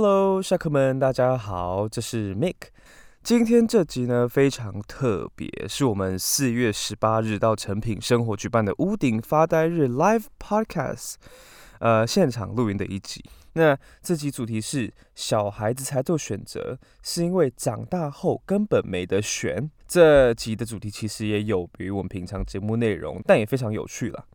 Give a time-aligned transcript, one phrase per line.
[0.00, 2.54] Hello，下客们，大家好，这是 Mick。
[3.24, 11.14] 今天这集呢非常特别，是我们四月十八日到成品生活举办的屋顶发呆日 Live Podcast，
[11.80, 13.24] 呃，现场录音的一集。
[13.54, 19.68] 那这集主题是小孩子才做选择，是因为长大后根本没得选。
[19.88, 24.26] 这集的主题其实也有别于我们平常节目内容，但也非常有趣了。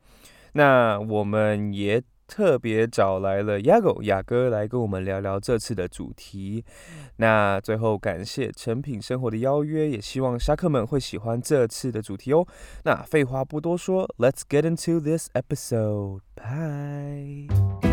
[0.51, 2.03] 那我们也。
[2.27, 6.63] 特别找来了雅狗雅哥来跟我们聊聊这次的主题。
[7.17, 12.47] 那最后感谢成品生活的邀约，也希望虾客们会喜欢这次的主题哦。
[12.83, 16.21] 那废话不多说，Let's get into this episode.
[16.35, 17.92] Bye.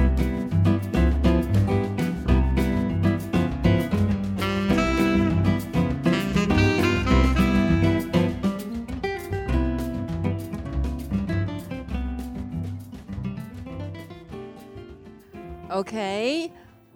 [15.70, 16.52] OK，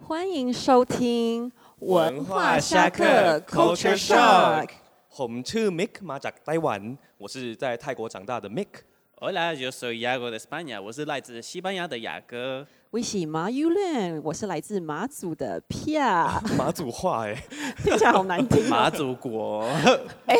[0.06, 4.68] 欢迎收听文化下课 Culture Shock。
[5.16, 12.66] ผมชื่อ Mick มาจากไต้หวัน，我是在泰国长大的 Mick。Hola，yo soy Yago de España，我是来自西班牙的雅哥。
[12.92, 16.40] We see Ma Yulian，我是来自马祖的 Pia。
[16.56, 17.36] 马祖话哎，
[17.84, 18.66] 听起来好难听。
[18.68, 19.64] 马祖国。
[20.26, 20.36] 哎，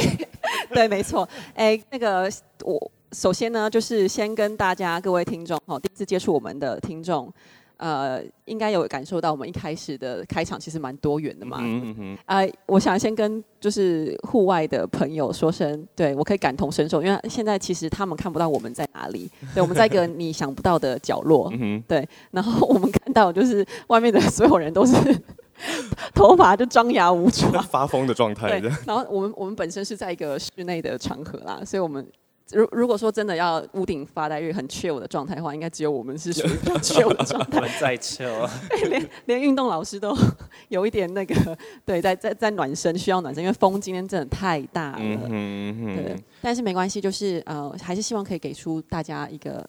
[0.72, 1.28] 对，没错。
[1.54, 2.30] 哎，那个
[2.64, 7.30] 我首先呢，就是先跟大家各位听众哈，第一次接触我们的听众。
[7.77, 11.57] 呃，应该有感受到我们一开始的开场其实蛮多元的嘛。
[11.61, 12.17] 嗯嗯嗯。
[12.25, 21.51] 呃，我想先跟就是户外的朋友说声，对我可以感同身受，因为现在其实他们看不到我们在哪里，对，我们在一个你想不到的角落。
[21.53, 24.95] 嗯对，然后我们看到就是外面的所有人都是
[26.15, 28.59] 头发就张牙舞爪、发疯的状态。
[28.59, 28.69] 对。
[28.85, 32.05] 然后我们我们本身是在一个室内的场合啦，所以我们。
[32.51, 37.59] 如如果说真的要屋顶发呆日很 chill 的状态的话，应该只有我们是属于比较 chill 的状态。
[37.81, 38.47] 在 chill，
[38.87, 40.15] 连连运动老师都
[40.69, 44.97] 有一点那个，对， 在在在暖身，需要暖身，因为风今天真的太大了。
[44.99, 49.65] 嗯嗯对，但是没关系，就是呃，还是希望可以给出大家一个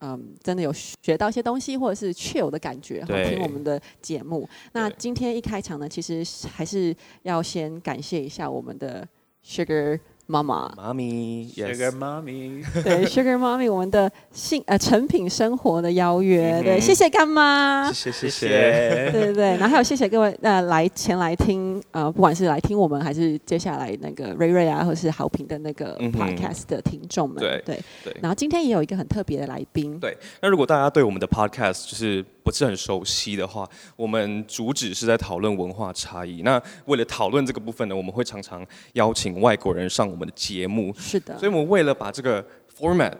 [0.00, 4.48] 嗯，真的有学到一些东西，或者是 chill 的感觉，听我们的节目。
[4.72, 9.06] 那今天一开场呢，其实还是要先感谢一下我们的
[9.46, 10.00] sugar。
[10.30, 27.80] 妈妈，妈咪，Sugar 妈咪，对，Sugar 妈咪，我们的性呃成品生活的邀约，对，谢谢干妈，谢谢谢谢，对对对， 然后还有谢谢各位呃来前来听呃不管是来听我们还是接下来那个瑞瑞啊或是好评的那个 Podcast 的听众们，对对。
[28.04, 32.22] 对，然后今天也有一个很特别的来宾，对，那如果大家对我们的 Podcast 就是。
[32.48, 36.40] 不是很熟悉的话，我们主旨是在讨论文化差异。
[36.40, 40.90] 那为了讨论这个部分呢，我们会常常邀请外国人上我们的节目。
[40.96, 41.38] 是的。
[41.38, 42.42] 所以我们为了把这个
[42.74, 43.12] format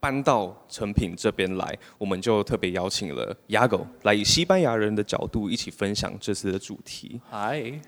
[0.00, 7.20] 搬到成品这边来，我们就特别邀请了 Yago 来以西班牙人的角度一起分享这次的主题。
[7.30, 7.78] Hi。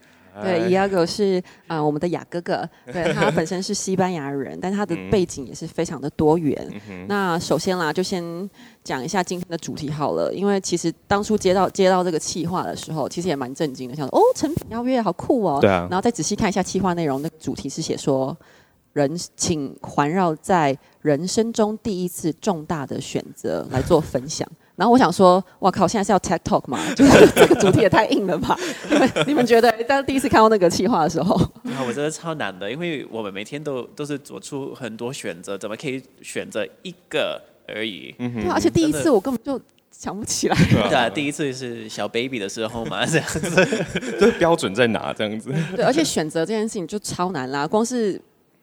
[0.42, 6.70] 对，雅狗是啊，我们的雅哥哥，对他本身是西班牙人，但他的背景也是非常的多元。
[7.08, 8.48] 那首先啦，就先
[8.84, 15.58] 讲一下今天的主题好了，因为其实当初接到接到这个企划的时候，其实也蛮震惊的，想说哦，成品邀约好酷哦。
[15.60, 15.86] 对啊。
[15.90, 18.36] 然后再仔细看一下企划内容，那个主题是写说，
[18.92, 24.48] 人请环绕在人生中第一次重大的选择来做分享。
[24.80, 25.86] 然后我想说，哇靠！
[25.86, 26.78] 现在是要 tech talk 吗？
[26.96, 28.58] 就是这个主题也太硬了吧？
[28.88, 29.70] 你 们你们觉得？
[29.84, 37.38] 当第一次看到那个企划的时候，啊，我觉得超难的，因为我们每天都都是做出很多选择，怎么可以选择一个
[37.69, 38.14] 而已？
[38.16, 40.56] 对，而且第一次我根本就想不起来。
[40.70, 43.84] 对啊，第一次是小 baby 的时候嘛， 这样子，
[44.19, 45.12] 这标准在哪？
[45.12, 45.52] 这样子。
[45.76, 48.19] 对，而且选择这件事情就超难啦，光是。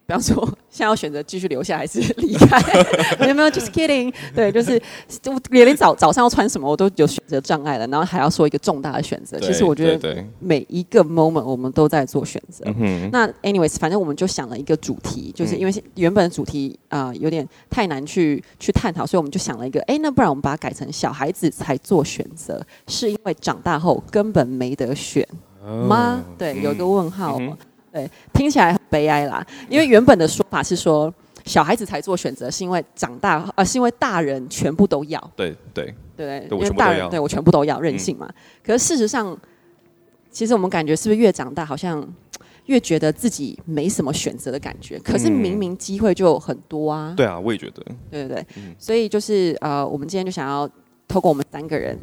[0.08, 2.58] 比方说， 现在要选择继续留下还是 离开？
[3.28, 4.14] 有没有？Just kidding。
[4.34, 4.82] 对，就是
[5.22, 7.86] 就连早早上要穿什么，我都有选择障碍了。
[7.88, 9.38] 然后还要说一个重大的选择。
[9.42, 12.64] 其实我觉得每一个 moment 我们都在做选择。
[13.12, 25.28] 那 anyways，反正我们就想了一个主题，就是因为原本的主题啊有点太难去去探讨，所以我们就想了一个，哎，那不然我们把它改成小孩子才做选择，是因为长大后根本没得选
[25.90, 26.24] 吗？
[26.38, 27.38] 对，有一个问号。
[27.98, 29.46] 对，听起来很悲哀啦。
[29.70, 31.12] 因为原本的说法是说，
[31.46, 35.20] 小孩子才做选择，是因为长大，呃，是因为大人全部都要。
[35.36, 38.30] 对对对，因为大人对我全部都要任性嘛。
[38.64, 39.36] 可是事实上，
[40.30, 42.08] 其实我们感觉是不是越长大，好像
[42.66, 45.00] 越觉得自己没什么选择的感觉？
[45.00, 47.14] 可是明明机会就很多啊。
[47.18, 47.84] 对啊，我也觉得。
[48.12, 48.46] 对对对，
[48.78, 50.70] 所以就是呃，我们今天就想要
[51.08, 51.98] 透过我们三个人。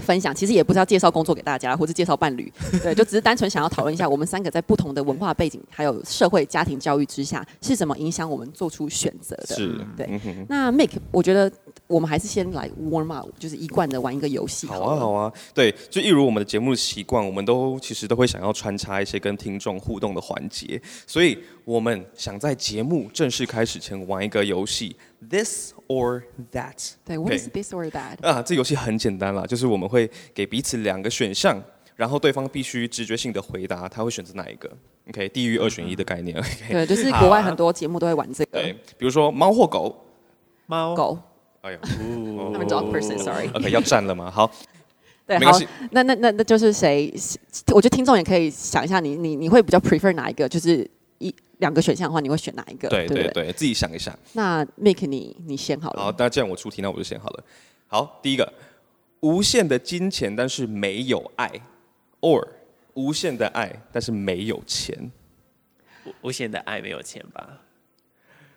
[0.00, 2.52] 分享，其实也不是要介绍工作给大家，或者介绍伴侣，
[2.82, 9.54] 对，就只是单纯想要讨论一下我们三个在不同的文化背景，还有社会家庭教育之下，是怎么影响我们做出选择的。
[9.54, 10.06] 是，对。
[10.24, 11.50] 嗯那 Make，我觉得
[11.86, 24.96] 我们还是先来 warm up，就是一贯的玩一个游戏好啊，好啊，对，就一如我们的节目的习惯，我们都其实都会想要穿插一些跟听众互动的环节，所以我们想在节目正式开始前玩一个游戏
[25.28, 26.22] ，This or
[26.52, 26.92] That。
[27.04, 28.22] 对，What is this or that？
[28.22, 31.60] 啊，这游戏很简单啦，就是我们会给彼此两个选项，
[31.96, 34.70] 然后对方必须直觉性的回答他会选择哪一个。
[35.08, 36.38] OK，地狱二选一的概念。
[36.38, 40.06] OK，对，就是国外很多节目都会玩这个对，比如说猫或狗。
[40.66, 41.18] 猫狗。
[41.62, 43.48] 哎呀他们 dog person，sorry。
[43.52, 44.30] ，OK， 要站了吗？
[44.30, 44.50] 好，
[45.26, 47.12] 对，好没关系，那那那那就是谁？
[47.74, 50.48] 我觉得听众也可以想一下你，你你会比较 prefer 哪一个？
[50.48, 50.88] 就是一
[51.60, 52.88] 两个选项的话，你会选哪一个？
[52.88, 54.16] 对不对对，自己想一想。
[54.32, 56.02] 那 Make 你你先好了。
[56.02, 57.44] 好，那既然我出题，那我就先好了。
[57.86, 58.52] 好，第一个，
[59.20, 61.50] 无限的金钱，但是没有爱
[62.20, 62.46] ，or
[62.94, 65.10] 无限的爱，但是没有钱。
[66.04, 67.60] 无无限的爱没有钱吧？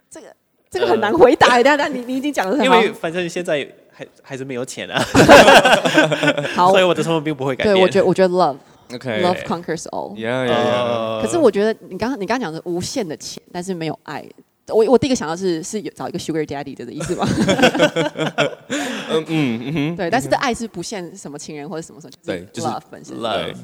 [0.10, 0.36] 这个
[0.70, 1.48] 这个很难回答。
[1.50, 2.80] 等一下等一下你你已经讲的很因好。
[2.80, 5.00] 为反正现在还还是没有钱啊，
[6.56, 7.76] 好 所以，我的生活并不会改变。
[7.76, 8.58] 对我觉得我觉得 love
[8.96, 10.16] OK，love conquers all。
[10.16, 14.24] yeah 可是我觉得你刚刚你刚刚讲的无限的钱，但是没有爱。
[14.70, 17.28] 我我第一个想到是是有找一个 sugar daddy 的意思吗？
[19.10, 23.18] 嗯嗯嗯对，但是这爱是不限什么情人或者什么什么，对就是 love 本身。
[23.20, 23.56] love。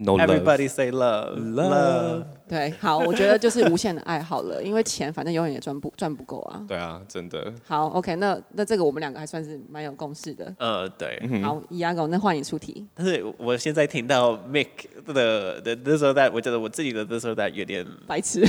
[0.00, 0.26] ，No love。
[0.26, 2.24] Everybody say love, love.
[2.48, 6.64] 对，好，我觉得就是无限的爱好了， 因为钱反正永远也赚不赚不够啊。
[6.66, 7.52] 对啊，真的。
[7.64, 10.52] 好，OK，那那这个我们两个还算是蛮有共识的。
[10.58, 11.20] 呃，对。
[11.42, 12.84] 好，伊阿狗，那换你出题。
[12.94, 14.68] 但是我现在听到 Mick
[15.06, 18.44] 的的 this or that，我觉得我自己的 this or that 有点白痴，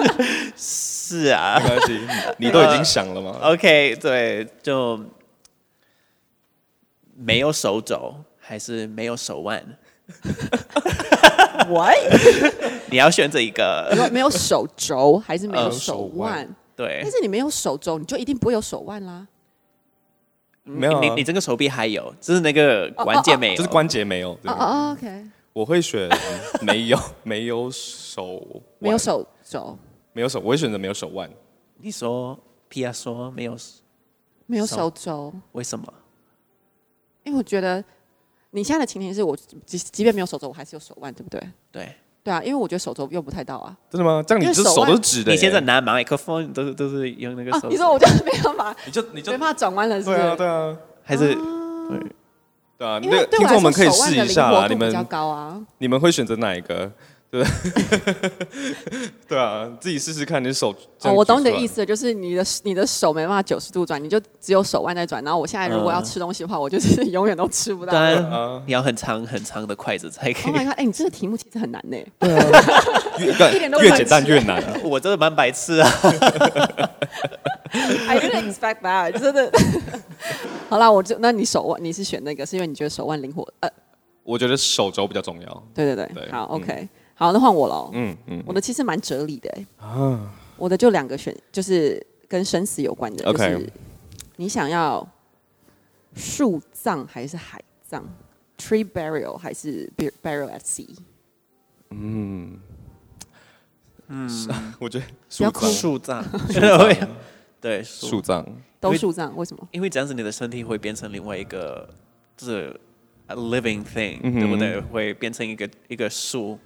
[0.56, 1.68] 是啊没。
[1.68, 2.00] 关系，
[2.38, 3.38] 你都已经想了吗？
[3.54, 5.00] OK，对，就
[7.16, 9.64] 没有手肘还是没有手腕，
[11.68, 11.96] what？
[12.90, 13.92] 你要选择一你个。
[13.94, 16.56] 说没有手肘还是没有呃手手腕腕？
[16.76, 19.26] 对但，是你没有手肘，你就一定不会有手腕啦。
[20.62, 23.56] 没有啊你你这个手臂还有，就是那个关节没有。
[23.56, 24.38] 就是关节没有。
[24.42, 26.08] 对哦哦，OK，我会选
[26.62, 29.76] 没有 没有手腕，没有手肘，
[30.12, 31.28] 没有手，我会选择没有手腕。
[31.78, 33.56] 你说皮亚说没有，
[34.46, 35.92] 没有手手肘，为什么？
[37.24, 37.82] 因为我觉得
[38.52, 41.40] 你现在的情形是我即即便没有手肘，我还是有手腕，对不对？
[41.70, 41.94] 对，
[42.24, 43.76] 对啊，因为我觉得手肘用不太到啊。
[43.90, 44.22] 真的吗？
[44.26, 45.34] 这样你只手是直的耶。
[45.34, 50.36] 你现在拿麦克风都是都是用那个手，，啊你说我就没办法，你就你就没办法转弯了，是不对啊是？
[50.36, 51.34] 对啊还是
[52.78, 55.60] 对啊，因那为对我来说，个听众们可以试一下啊，你们比较们高啊。
[55.78, 56.90] 你们会选择哪一个？
[57.30, 57.44] 对
[59.28, 61.64] 对啊，自己试试看，你手哦，我懂你的意。
[61.64, 65.22] 思，就是你的你的手没办法九十度转，你就只有手腕在转。
[65.22, 67.92] 然后我现在如果要嗯吃东西的话，我就是永远都吃不到。
[67.92, 70.64] 当 Oh 然 啊你要很长很长的筷子才可 my 以。
[70.64, 70.74] god！
[70.76, 71.96] 哎、你这个题目其实很难呢。
[73.20, 74.80] 越一点都不难越简单越难。
[74.82, 75.88] 我真的蛮白痴啊
[78.08, 79.52] ！I didn't expect that，真的。
[80.68, 83.46] 好啦，我就那你手腕你是选那个，是因为你觉得手腕灵活？
[83.60, 83.70] 呃，
[84.24, 85.62] 我觉得手肘比较重要。
[85.72, 86.88] 对对对，对好嗯，OK，
[87.20, 87.90] 好，那换我喽。
[87.92, 93.70] 嗯嗯我的其实蛮哲理的、欸，啊，我的就两个选，就是跟生死有关的，就 OK 是
[94.36, 95.06] 你想要
[96.14, 98.02] 树葬还是海葬
[98.56, 100.88] ？Tree burial 还是 bur- burial at sea？
[101.90, 102.58] 嗯
[104.08, 104.28] 嗯
[104.78, 105.04] 我觉得
[105.36, 107.08] 不要哭树葬树葬，
[107.60, 108.46] 对树树葬，
[108.80, 109.68] 都树葬，为什么？
[109.72, 111.86] 因为这样子你的身体会变成另外一个，
[112.34, 112.74] 就是
[113.26, 114.80] a living thing，、嗯对不对？
[114.80, 116.58] 会变成一个一个树。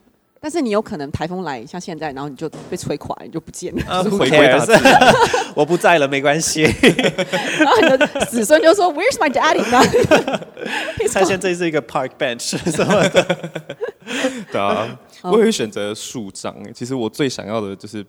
[0.44, 4.66] 但是你有可能台风来，像现在，然后你就被吹垮，你就不见了，啊就是回归大 cares？
[4.66, 5.14] 自然。
[5.56, 6.64] 我不在了，没关系。
[6.64, 9.62] 然后你的子孙就说 Where's my daddy？
[9.70, 10.44] 呢
[11.10, 13.52] 他现在是一个 park bench 什么的。
[14.52, 16.52] 对啊，我会选择树葬。
[16.64, 18.04] 欸其实我最想要的就是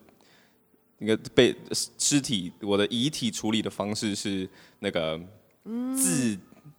[0.97, 4.45] 那个被尸体，我的遗体处理的方式是
[4.79, 5.17] 那个
[5.95, 6.37] 自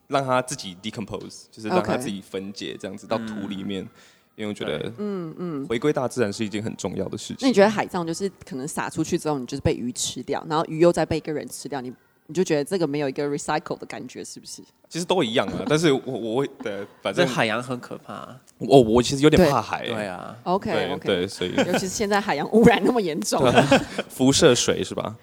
[0.08, 3.88] 让它自己 decompose，就是让它自己分解，这样子到土里面。
[4.36, 7.38] 因为我觉得，嗯嗯，回归大自然是一件很重要的事情。
[7.40, 11.92] 那你觉得海葬就是可能撒出去之后，你就是被鱼吃掉，然后鱼又再被一个人吃掉，你
[12.26, 14.62] 你就觉得这个没有一个 recycle 的感觉，是不是？
[14.88, 18.28] 其实都一样啊， 但是我我会对，反正海洋很可怕。
[18.58, 23.42] 我我其实有点怕海、欸，对啊，OK 对 OK，对，所以 尤其是现在海洋污染那么严重，
[24.08, 25.14] 辐射水是吧？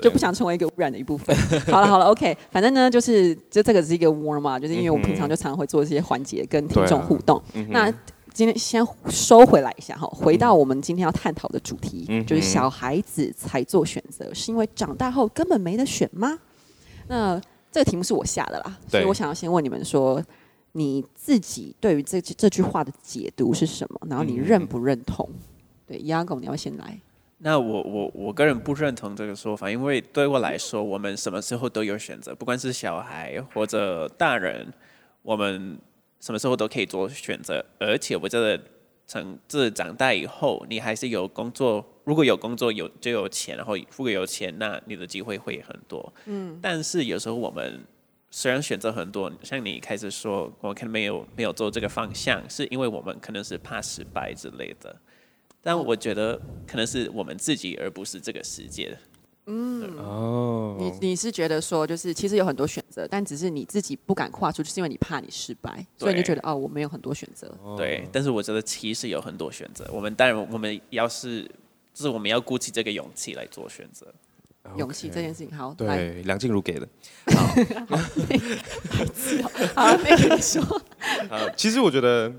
[0.00, 1.36] 就不想成为一个污染的一部分。
[1.66, 7.40] 好了好了，OK，反正呢，就是就这个是一个 warm up，就是因为我平常就常常会做这些环节跟听众互动。
[7.68, 7.92] 那
[8.32, 16.38] 今天先收回来一下哈，回到我们今天要探讨的主题，嗯就是小孩子才做选择，是因为长大后根本没得选吗？
[17.08, 17.40] 那
[17.72, 20.22] 这个题目是我下的啦，所以我想要先问你们说，
[20.72, 25.28] 你自己对于这这句话的解读是什么，然后你认不认同？
[25.86, 26.98] 对，亚狗，你要先来。
[27.38, 34.72] 那我我我个人不认同这个说法，因为对我来说，我们什么时候都有选择，不管是小孩或者大人，
[35.22, 35.78] 我们
[36.20, 37.64] 什么时候都可以做选择。
[37.78, 38.60] 而且我觉得，
[39.06, 46.12] 成自长大以后，你还是有工作，如果有工作有就有钱，然后如果有钱，那你的机会会很多。
[46.26, 46.58] 嗯。
[46.62, 47.80] 但是有时候我们
[48.30, 54.94] 虽然选择很多，像你开始说，我可能没有没有做这个方向，是因为我们可能是怕失败之类的。
[55.62, 58.96] 但我觉得可能是我们自己，而不是这个世界。
[59.52, 67.52] 嗯哦，你你是觉得说，就是其实有很多选择，但只是你自己不敢跨出，就是因为你怕你失败，所以你就觉得哦，我没有很多选择。
[67.76, 69.90] 对，但是我觉得其实有很多选择。
[69.92, 71.42] 我们当然，我们要是
[71.92, 74.06] 就是我们要鼓起这个勇气来做选择。
[74.76, 76.86] 勇气这件事情，好，对，梁静茹给的。
[77.34, 77.46] 好，
[79.74, 80.62] 好，那个你说。
[81.28, 82.32] 呃， 其实我觉得，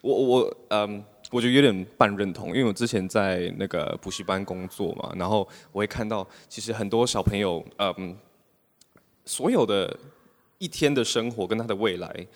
[0.00, 1.04] 我我嗯。
[1.32, 8.14] 我觉得有点半认同，因为我之前在那个补习班工作嘛，然后我会看到，其实很多小朋友，嗯，
[9.24, 9.98] 所有的
[10.58, 12.26] 一天的生活跟他的未来，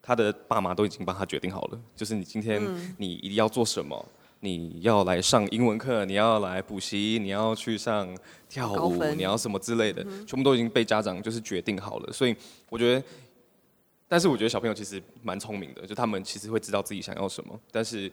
[0.00, 1.80] 他的爸妈都已经帮他决定好了。
[1.96, 2.62] 就是你今天
[2.96, 4.06] 你一定要做什么，
[4.38, 8.08] 你要来上英文课，你要来补习，你要去上
[8.48, 12.12] 跳舞，你要什么之类的，全部都已经被家长就是决定好了。
[12.12, 12.36] 所以
[12.70, 13.02] 我觉得。
[14.08, 18.10] 但是我觉得小朋友其实蛮聪明的，就他们其实会知道自己想要什么，但是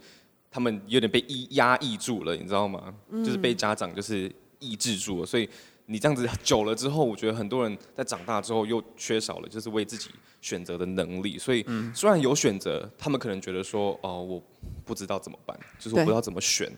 [0.51, 2.93] 他们有点被抑压抑住了，你知道吗？
[3.23, 5.49] 就是被家长就是抑制住了，所以
[5.85, 10.09] 你这样子久了之后，我觉得很多人在长大之后又缺少了就是为自己
[10.41, 14.43] 选择的能力，所以虽然有选择，他们可能觉得说哦，我
[14.83, 16.71] 不知道怎么办，就是我不知道怎么选。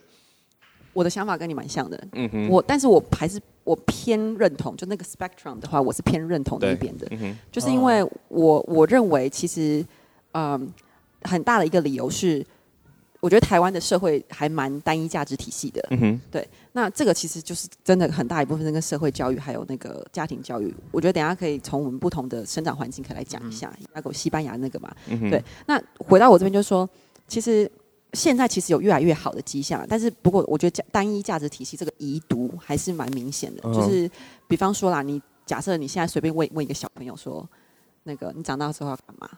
[0.94, 9.86] 我的想法跟你蛮像的，嗯哼，我但是我还是我偏认同，就那个 spectrum 的话，我是偏认同那边的，嗯，就是因为我我认为其实，
[10.32, 10.72] 嗯，
[11.24, 12.46] 很大的一个理由是，
[13.20, 24.96] 我觉得台湾的社会还蛮单一价值体系的，嗯哼，对，那这个其实就是真的很大一部分跟社会教育还有那个家庭教育，我觉得等下可以从我们不同的生长环境可以来讲一下，那个西班牙那个嘛，
[25.30, 26.90] 对，那回到我这边就是说，
[27.28, 27.70] 其实。
[28.14, 33.62] 现在其实有越来越好的迹象，但是不过我觉得价单一价值体系这个遗毒还是蛮明显的。
[33.74, 34.10] 就是
[34.48, 37.48] 比方说啦，你假设你现在随便问问一个小朋友说，
[38.04, 39.30] 那个你长大之后要干嘛？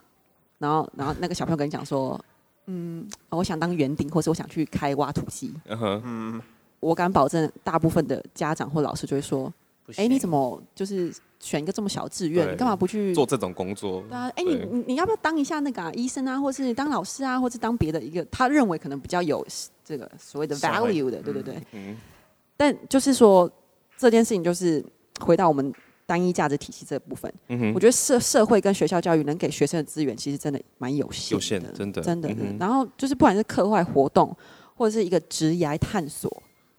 [0.58, 2.18] 然后然后那个小朋友跟你讲说，
[2.66, 5.52] 嗯，我想当园丁，或者我想去开挖土机。
[5.68, 6.40] 嗯
[6.80, 9.52] 我敢保证，大部分的家长或老师就会说，
[9.96, 11.12] 哎，你怎么就是？
[11.42, 14.04] 选一个这么小的志愿，你干嘛不去做这种工作？
[14.10, 19.42] 对啊，哎，你你你要不要当一下那个医生啊，或是当老师啊，或是当别的一个他认为可能比较有
[19.82, 21.56] 这个所谓的 value 的，对对对。
[21.72, 21.96] 嗯。
[22.58, 23.50] 但就是说
[23.96, 24.84] 这件事情，就是
[25.18, 25.72] 回到我们
[26.04, 27.32] 单一价值体系这部分。
[27.74, 31.34] 我觉得社社会跟学校教育能给学生的资源，其实真的蛮有限。
[31.34, 32.28] 有限的，真的，真的。
[32.58, 34.36] 然后就是不管是课外活动，
[34.76, 36.30] 或者是一个职业探索。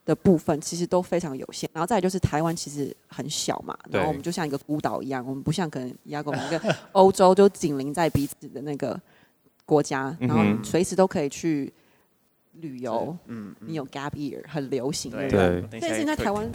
[0.03, 8.99] 的部分其实都非常有限，然后再就是台湾其实很小嘛，然后我们就像一个孤岛一样，我们不像可能亚国一个 欧洲就紧邻在彼此的那个
[9.65, 11.71] 国家，然后随时都可以去
[12.53, 13.15] 旅游。
[13.27, 15.63] 嗯，你有 gap year 很流行，对对。
[15.71, 16.51] 这件事情在台湾，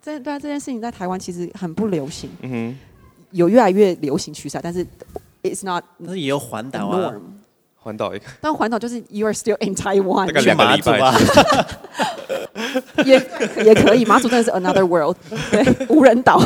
[0.00, 2.30] 这对啊，这件事情在台湾其实很不流行。
[2.40, 2.78] 嗯哼，
[3.32, 4.84] 有越来越流行趋势，但是
[5.42, 5.84] it's not。
[5.98, 7.14] 那也有环岛啊，
[7.86, 8.24] 环岛一个。
[8.40, 11.14] 但环岛就是 you are still in Taiwan，大概两个礼拜。
[13.04, 13.14] 也
[13.64, 15.16] 也可以，马祖真的是 another world，
[15.50, 16.40] 对， 无人岛。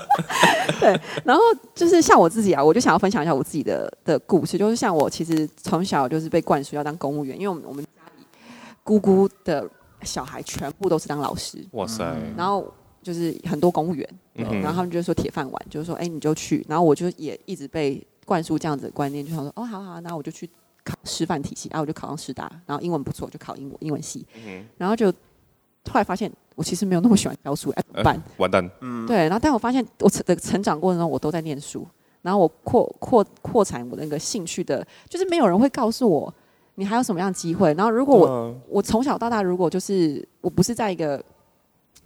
[0.78, 1.42] 对，然后
[1.74, 8.24] 就是像我自己啊，我就想要分享一下我自己的的故事，就是像我其实从小就是被灌输要当公务员，因为我们我们家里
[8.84, 9.66] 姑姑的
[10.02, 12.04] 小孩全部都是当老师，哇塞，
[12.36, 12.72] 然后
[13.02, 20.48] 就是很多公务员，然后他们就说铁饭碗，就是说哎你就去，然后我就也一直被灌输这样子的观念，就想说哦好好，那我就去
[20.90, 24.26] 考师范体系，然后我就考上师大，然后英文不错就考英文英文系，
[24.76, 25.12] 然后就。
[25.90, 28.22] 后来发现我其实没有那么喜欢教书，哎，怎么办？
[28.36, 28.70] 完蛋。
[28.82, 29.16] 嗯，对。
[29.20, 31.86] 然后，但我发现我的成长过程中，我都在念书。
[32.20, 36.34] 然后我扩扩扩展我那个兴趣的，就是没有人会告诉我
[36.74, 37.72] 你还有什么样的机会。
[37.72, 41.24] 然后，如果我我从小到大，如果就是我不是在一个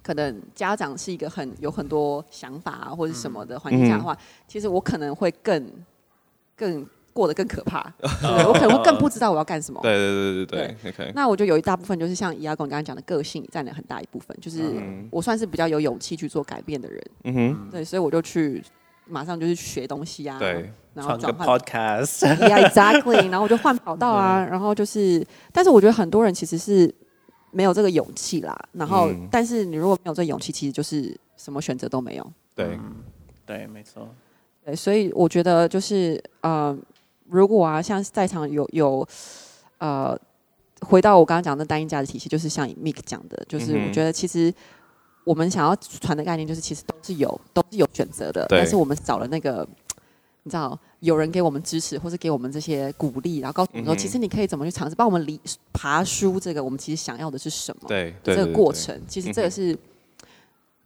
[0.01, 5.69] 可能家长是一个很有很多想法啊或者什么的环境下的话，其实我可能会更
[6.55, 6.87] 更。
[7.13, 7.93] 过得更可怕，
[8.47, 9.79] 我可能会更不知道我要干什么。
[9.83, 11.11] 对对对对对，OK。
[11.15, 14.63] 那我觉得有一大部分就是像伊亚公刚刚讲的个性占了很大一部分，就是
[15.11, 17.01] 我算是比较有勇气去做改变的人。
[17.25, 18.63] 嗯哼，对，所以我就去
[19.05, 23.29] 马上就是学东西啊，对，然后转换 podcast，Yeah，exactly。
[23.29, 26.91] 然后我就换跑道啊，然后就是，但是我觉得很多人其实是
[27.51, 28.57] 没有这个勇气啦。
[28.71, 32.33] 然后，但是你如果没有这勇气，其实就是什么选择都没有。
[32.55, 32.79] 对，
[33.45, 34.09] 对，没错。
[34.65, 36.75] 对，所以我觉得就是呃。
[37.29, 39.07] 如果啊，像在场有有
[39.77, 40.17] 呃，
[40.81, 44.53] 回到我刚刚讲的单一价值体系，就是像 Mick 讲的，就是我觉得其实
[45.23, 49.67] 我们想要传的概念，就是其实都是有都是有选择的，对但是我们找了那个。
[50.45, 55.39] 你知道，有人给我们支持，或是给我们这些鼓励，然后告诉我们说，嗯其实你可以怎么去尝试，帮我们理
[55.71, 57.87] 爬书这个我们其实想要的是什么。
[57.87, 59.73] 对对这个过程，其实这个是、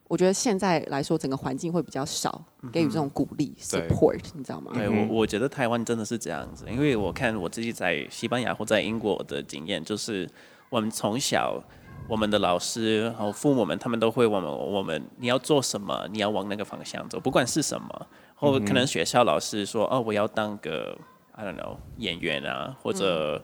[0.08, 4.72] 我觉得现在来说，整个环境会比较少给予这种鼓励、对 support，你知道吗？
[4.74, 10.30] 对嗯我，我觉得台湾真的是这样子，因为我看我自己在西班牙或在英国的经验，就是
[10.70, 11.62] 我们从小
[12.08, 20.98] 我们的老师然后父母们，他们都会问我们，我们你要做什么，你要往那个方向走，不管是什么，或可能学校老师说，哦，我要当个
[21.34, 23.44] I don't know 演员啊，或者。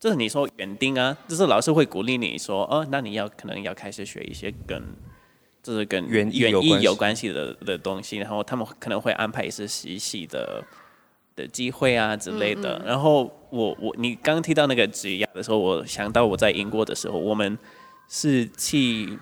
[0.00, 4.82] 就是你说园丁啊，就是老师会鼓励你说，哦，那你要可能要开始学一些跟，
[5.62, 6.40] 就是跟园艺
[6.82, 10.62] 有关系的的东西，然后他们可能会安排一些实习的
[11.36, 12.82] 的机会啊之类的。
[12.84, 17.56] 然后我我你刚刚提到那个职业的时候，我想到我在英国的时候，我们
[18.08, 19.18] 是去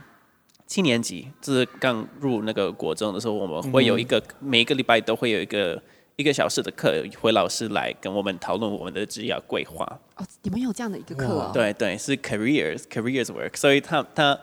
[0.66, 5.82] 七年级，就是刚入那个国中的时候，我们会有一个、每一个礼拜都会有一个
[6.16, 9.84] 一个小时的课，会老师来跟我们讨论我们的职业规划。
[10.16, 11.50] 哦，你们有这样的一个课哦？
[11.52, 14.38] 对对，是 careers careers work，所以他他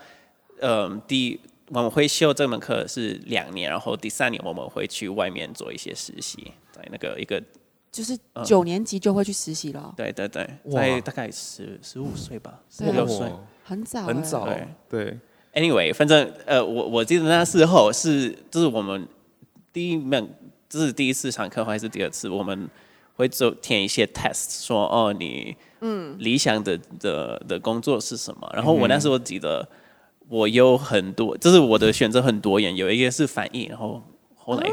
[0.60, 1.39] 嗯第
[1.70, 7.42] 我们会修这门课是两年，然后第三年我们会去外面做一些实习，在那个一个
[7.92, 13.30] 就是九年级就会去实习了哦，对对对，在大概十十五岁吧，十六岁。
[13.64, 14.24] 很早、很。
[14.24, 15.20] 早对，对
[15.54, 19.06] ，Anyway，反正呃，我我记得那时候是就是我们
[19.74, 20.30] 第一门，
[20.70, 22.70] 就是第一次上课还是第二次，我们
[23.16, 26.16] 会做填一些 test，说哦你嗯。
[26.20, 28.50] 理想的的的工作是什么？
[28.54, 29.68] 然后我那时候记得
[30.30, 34.02] 我有很多，就是我的选择很多元，有一个是翻译，然后
[34.36, 34.70] 后来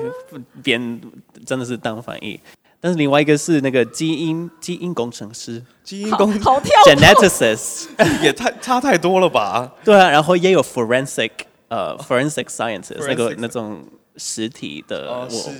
[0.63, 1.01] 编
[1.47, 2.39] 真的是当翻译，
[2.81, 5.63] 但是另外一个是那个基因基因工程师。
[5.83, 6.73] 基因工好跳。
[6.87, 7.87] Geneticist。
[8.23, 9.73] 也太差太多了吧？
[9.85, 11.31] 对啊，然后也有 forensic
[11.69, 13.85] 呃 forensic sciences 那个那种
[14.17, 15.51] 实体的，我哦是。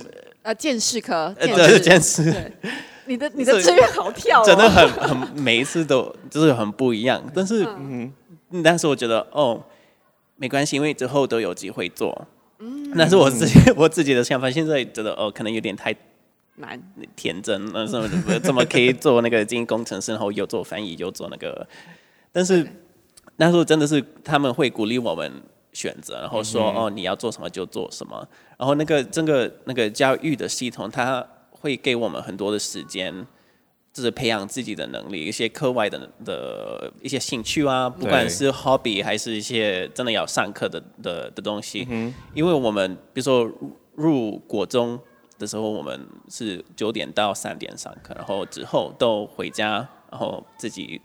[0.43, 2.51] 呃，见识科，呃对见识。
[3.07, 8.11] 你的你的志愿好跳哦，真的很很每一次都就是很不一样，但是嗯，
[8.63, 9.59] 但是我觉得哦
[10.37, 12.27] 没关系，因为之后都有机会做。
[12.59, 15.95] 嗯，那是我自己 我自己的想法，现在觉得哦，可能有点太
[16.55, 16.81] 难。
[17.15, 21.67] 天真，了怎么怎么可以做那个经营工程师，然后又做翻译，又做那个？
[22.31, 22.65] 但是
[23.37, 25.31] 那时候真的是他们会鼓励我们
[25.73, 33.25] 选择，然后说、哦你要做什么就做什么，然后那个整个那个教育的系统，它会给我们很多的时间。
[33.95, 41.87] 就是培养自己的能力，一些课外的的一些兴趣啊，不管是 hobby 还是一些真的要上课的的的东西。
[42.33, 44.99] 因为我们比如说入入国中
[45.39, 50.99] 的时候，我们是九点到三点上课，然后之后都回家，然后自己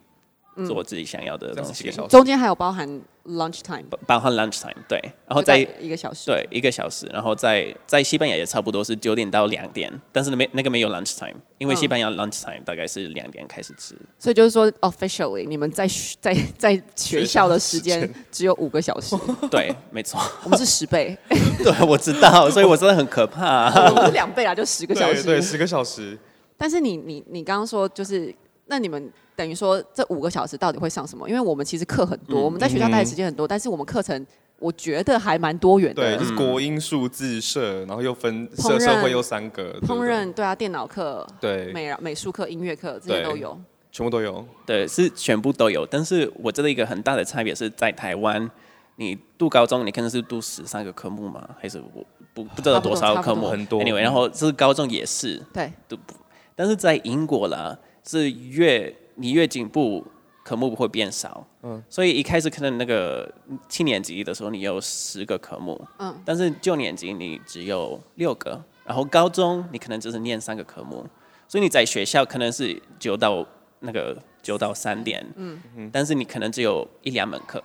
[0.66, 1.92] 做自己想要的东西？
[2.08, 6.26] 中间还有包含 lunch time，包包含 lunch time 对，然后就在在一个小时。
[6.26, 13.94] 对一个小时，然后在在西班牙也差不多是九点到两点，但是没那个没有 lunch time，因为嗯西班牙 lunch time 大概是两点开始吃。
[14.18, 19.16] 所以就是说，officially 你们在学 在在学校的时间只有五个小时，
[19.50, 21.16] 对，没错， 我们是十倍，
[21.62, 25.22] 对我知道，所以我真的很可怕、我们是两倍啊，就十个小时。
[25.22, 26.18] 对对，十个小时。
[26.56, 28.34] 但是你你你刚刚说就是，
[28.66, 31.26] 那你们等于说这五个小时到底会上什么？
[31.26, 34.26] 因为我们其实课很多，嗯我们在学校待的时间很多，但是我们课程
[34.58, 36.24] 我觉得还蛮多元的对，的就。
[36.26, 43.58] 是国英数自社，然后又分社社会又三个，烹饪对啊，电脑课、对，美美术课、音乐课这些都有。
[43.90, 44.46] 全部都有。
[44.66, 45.86] 对，是全部都有。
[45.86, 48.50] 但是我觉得一个很大的差别是在台湾，
[48.96, 51.48] 你读高中，你可能是读十三个科目嘛？
[51.58, 53.48] 还是我不不知道多少科目？
[53.48, 56.14] 很多 Anyway，然后是高中也是，对，都不
[56.54, 60.04] 但是在英国啦，是越你越进步，
[60.42, 61.46] 科目会变少。
[61.62, 63.30] 嗯，所以一开始可能那个
[63.68, 71.06] 七年级的时候，你有十个科目，嗯，但是九年级你只有六个，然后高中你可能只是念三个科目，
[71.46, 73.46] 所以你在学校可能是九到
[73.80, 75.60] 那个九到三点，嗯，
[75.92, 77.62] 但是你可能只有一两门课，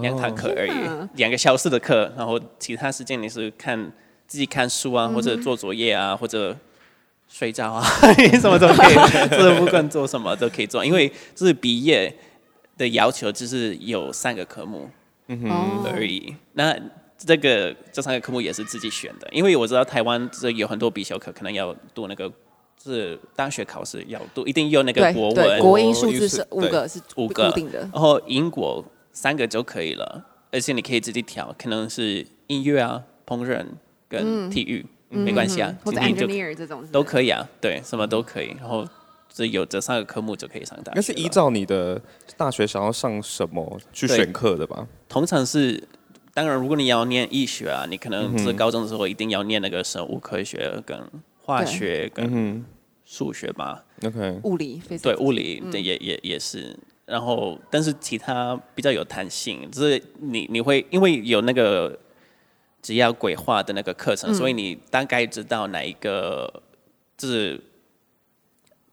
[0.00, 3.92] 两堂课而已，两个小时的课，然后其他时间你是看
[4.26, 6.56] 自己看书啊，或者做作业啊，或者
[7.34, 7.82] 睡觉啊，
[8.40, 8.94] 什么都可以，
[9.28, 12.14] 就是不管做什么都可以做，因为就是毕业
[12.78, 14.88] 的要求就是有三个科目
[15.26, 16.32] 哦而已。
[16.52, 16.72] 那
[17.18, 22.30] 这个这三个科目也是自己选的，因为我知道台湾这有很多必修课，可能要读那个。
[22.82, 27.78] 是大学考试要读，一定有那个国文，国英数字是五个是五个固定的。
[27.78, 33.64] 然后英国三个就可以了，而且你可以自己调，可能是音乐啊、烹饪
[34.06, 34.84] 跟体育。
[35.14, 38.54] 没关系啊嗯，或者今天就 engineer 这种都可以啊，对，什么都可以。
[38.60, 38.86] 然后
[39.32, 40.96] 这有这三个科目就可以上大学。
[40.96, 42.00] 那是依照你的
[42.36, 44.86] 大学想要上什么去选课的吧？
[45.08, 45.82] 通常是，
[46.32, 50.98] 当然如果你要念医学啊，你可能是高中的时候一定要念那个生物科学跟
[51.42, 52.64] 化学跟嗯
[53.04, 53.84] 数学吧。
[54.04, 56.76] ，OK，物理非常对，物理对也也也是。
[57.06, 61.94] 然后，但是其他比较有弹性，就是你你会因为有那个
[62.84, 66.62] 只要规划的那个课程，所以你大概知道哪一个
[67.16, 67.58] 就是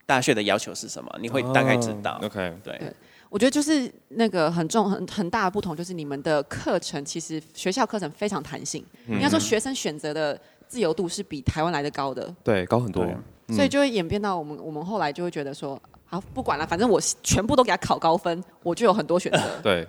[0.05, 2.17] 大学的要求是什么，你会大概知道。
[2.21, 2.77] 哦 OK，对。
[2.77, 2.93] 对。
[3.29, 9.15] 我觉得就是那个很重很很大的不同，就是你们的课程其实学校课程非常弹性，嗯。
[9.15, 13.03] 应该说学生选择的自由度是比台湾来的高的，对，高很多。
[13.03, 13.13] 对。
[13.53, 19.39] 所以就会演变到我们我们后来就会觉得说，好不管了，反正我全部都给他考高分，我就有很多选择。
[19.61, 19.85] 对，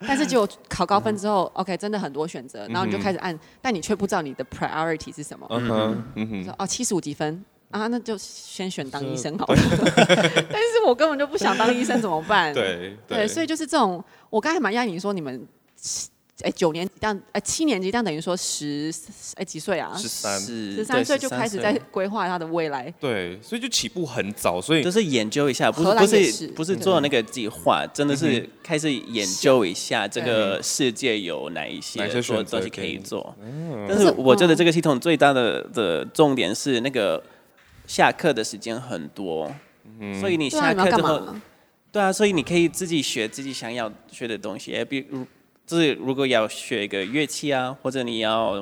[0.00, 5.46] 但是结果考高分之后，OK，真的很多选择，然后你就开始按，但你却不知道你的 priority 是什么。
[5.50, 9.56] 嗯哼，嗯哼，说哦，七十五几分啊，那就先选当医生好了。
[10.50, 12.52] 但是我根本就不想当医生，怎么办？
[12.52, 15.46] 对对，所以就是这种，我刚才蛮讶异你说你们。
[16.42, 18.92] 哎，九年级这样，哎，七年级这样等于说十，
[19.36, 19.96] 哎几岁啊？
[19.96, 22.92] 十三，是十三岁就开始在规划他的未来。
[23.00, 33.34] 对，所以就起步很早，所以就是研究一下，不是不是是不是做那个计划，真的是开始研究一下这个世界有哪一些哪些做东西可可以以做。
[33.40, 37.22] 嗯但是我觉得这个系统最大的的重点是那个
[37.86, 39.50] 下课的时间很多，
[40.20, 41.22] 所以你下课之后，
[41.90, 45.26] 对啊，所以你可以自己学自己想要学的东西，哎比如
[45.66, 48.52] 就是如果要学一个乐器啊，或者你要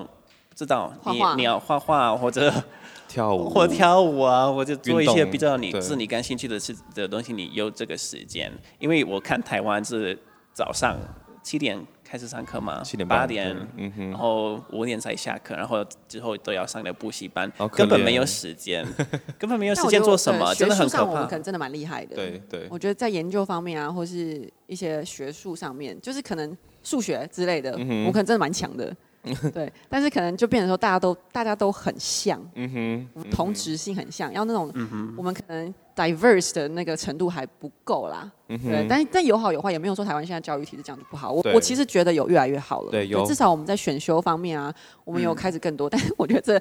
[0.49, 1.37] 不知道你画画。
[1.37, 2.53] 你要画画或者
[3.07, 3.51] 跳舞。
[3.51, 8.51] 或跳舞啊，或者做一些比较你是你感兴趣的事的东西，你有这个时间。
[8.79, 10.19] 因为我看台湾是
[10.53, 10.99] 早上
[11.43, 14.11] 七点开始上课嘛，七点半八点，嗯哼。
[14.11, 17.53] 然后五点才下课，然后之后都要上的补习班。
[17.73, 18.83] 根本没有时间，
[19.39, 21.33] 根本没有时间做什么，真的很可怕学术上我们可。
[21.33, 22.17] 能真的蛮厉害的。
[22.17, 28.95] 对对，我觉得在研究方面啊，或是一些学术上面，就是可能数学之类的，嗯我可能真的蛮强的。
[29.55, 38.31] 对，但是可能就变成说，大家都大家都很像，嗯哼，同质性很像，要那种嗯我们可能 diverse 的那个程度还不够啦。
[38.49, 41.33] 嗯对，但但有好有坏，也没有说台湾现在教育体制这样就不好。
[41.33, 42.91] 我我其实觉得有越来越好了。
[42.91, 44.71] 对有至少我们在选修方面啊，
[45.05, 45.89] 我们有开始更多。
[45.89, 46.61] 但是我觉得这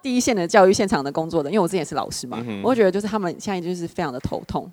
[0.00, 4.70] 第一线的教育现场的工作的，因为我之前也是老师嘛，嗯我会觉得就是他们现在就是非常的头痛，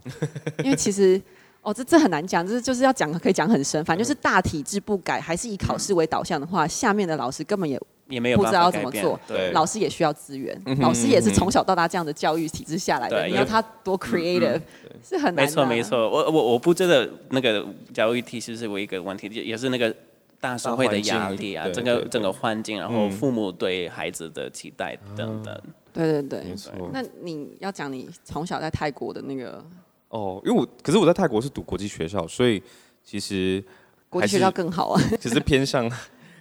[0.63, 1.19] 因为其实。
[1.61, 14.59] 哦，这这很难讲，这就是要讲可以讲很深，反正就是大体制不改，还是以考试为导向的话，下面的老师根本也也没有不知道怎么做对，老师也需要资源，嗯老师也是从小到大这样的教育体制下来的，你要他多 creative
[15.07, 15.45] 是很难。
[15.45, 19.95] 没错没错，我我我不觉得那个教育体系是唯一一个问题，也也是那个
[20.39, 25.61] 大社会的压力啊，整个整个环境，然后嗯父母对孩子的期待等等。
[25.93, 26.55] 对对对没。
[26.55, 26.71] 错。
[26.91, 29.63] 那你要讲你从小在泰国的那个
[30.11, 32.61] 哦，因为我可是我在泰国是读国际学校，所以
[33.03, 33.63] 其实
[34.09, 35.01] 国际学校更好啊。
[35.19, 35.89] 其实偏向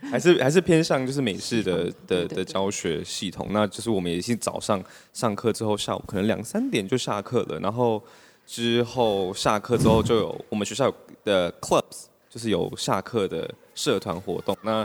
[0.03, 3.47] 还是还是偏向就是美式的的的教学系统。
[3.51, 8.03] 那就是我们也是早上上课之后，下午可能两三点就下课了，然后
[8.45, 14.57] 之后下课之后就有我们学校的 clubs，就是有下课的社团活动。
[14.63, 14.85] 那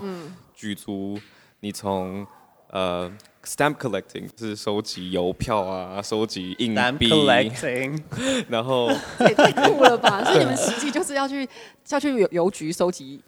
[0.54, 1.20] 举足
[1.62, 2.26] 你从
[2.70, 3.12] 呃
[3.46, 8.02] stamp collecting 是收集邮票啊，收集硬币，collecting，
[8.50, 10.24] 然后这也太酷了吧！
[10.26, 11.48] 所以你们实际就是要去
[11.90, 13.22] 要去邮邮局收集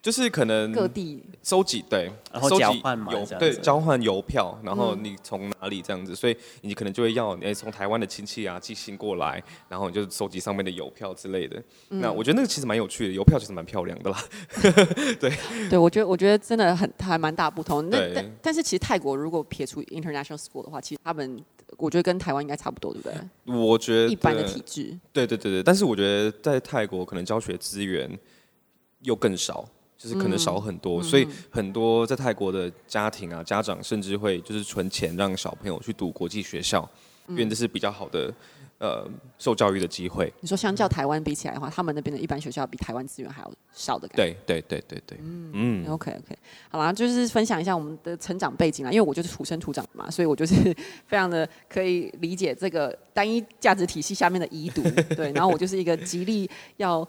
[0.00, 11.62] 就是可能各地，收集对，然后交换嘛邮对交换邮票，然后嗯你从哪里这样子，所以你可能就会要哎从台湾的亲戚啊寄信过来，然后你就收集上面的邮票之类的。
[11.90, 14.24] 嗯那我觉得那个其实蛮有趣的，邮票其实蛮漂亮的啦。
[15.18, 15.32] 对
[15.68, 17.90] 对我觉得我觉得真的很还蛮大不同。
[17.90, 21.42] 那但但是其实泰国如果撇除 international school 的话，其实他们
[21.76, 23.54] 我觉得跟台湾应该差不多，对不对？
[23.54, 28.08] 我觉得一般的体制，对对对对，但是我觉得在泰国可能教学资源
[29.02, 29.68] 又更少。
[29.98, 30.78] 就是可能少很嗯。
[30.78, 36.88] 多，所以很多在泰国的家庭啊，家长甚至会就是存钱让小朋友去读国际学校，
[37.28, 38.32] 因为这是比较好的
[38.78, 39.04] 呃
[39.38, 40.32] 受教育的机会。
[40.40, 44.36] 你说相较台湾比起来的话，他们那边的一般学校比台湾资源还要少的感觉。
[44.46, 45.92] 对对对对对，嗯嗯。
[45.92, 46.38] OK OK，
[46.70, 50.54] 好啦，就是分享一下我们的成长背景啦，因为我就是土生土长的嘛，所以我就是
[51.08, 54.82] 非常的可以理解这个单一价值体系下面的遗毒，
[55.16, 57.06] 对，然后我就是一个极力要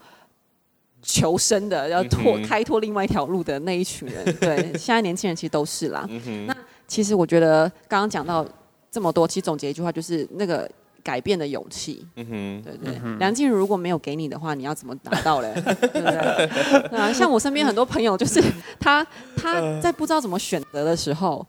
[1.02, 6.06] 求生的，要拓开拓另外一条路的那一群人， 对，现在年轻人其实都是啦。
[6.10, 6.56] 嗯那
[6.88, 8.46] 其实我觉得刚刚讲到
[8.92, 10.70] 这么多，其实总结一句话就是那个
[11.04, 15.54] 改变的勇气，嗯哼，对对，梁静茹如果没有给你的话，你要怎么达到嘞？
[15.94, 16.98] 对不对？
[16.98, 18.42] 啊，像我身边很多朋友，就是
[18.80, 19.06] 他
[19.38, 21.46] 他在不知道怎么选择的时候，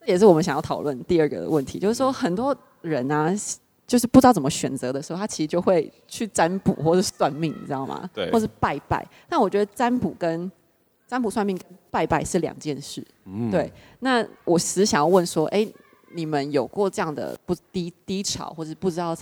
[0.00, 3.34] 这也是我们想要讨论第二个问题，就是说很多人啊，
[3.86, 8.08] 就是不知道怎么选择的时候，他其实就会去占卜或者算命，你知道吗？
[8.12, 9.06] 对或是拜拜。
[9.28, 10.50] 但我觉得占卜跟
[11.06, 13.06] 占卜算命跟拜拜是两件事。
[13.24, 15.66] 嗯对，那我只是想要问说，哎、
[16.12, 19.16] 你们有过这样的不低低潮，或者不知道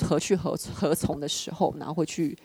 [0.00, 2.36] 何去何何从的时候，然后会去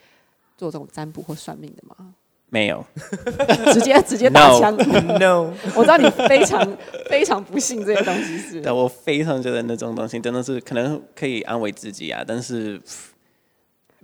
[0.55, 2.13] 做这种占卜或算命的吗？
[2.53, 2.85] 没有，
[3.73, 4.77] 直接直接打枪。
[5.17, 6.77] no， 我知道你非常
[7.09, 8.61] 非常不信这些东西是。
[8.61, 12.79] 但我非常觉得那种东西真的是可能可以安慰自己啊，但是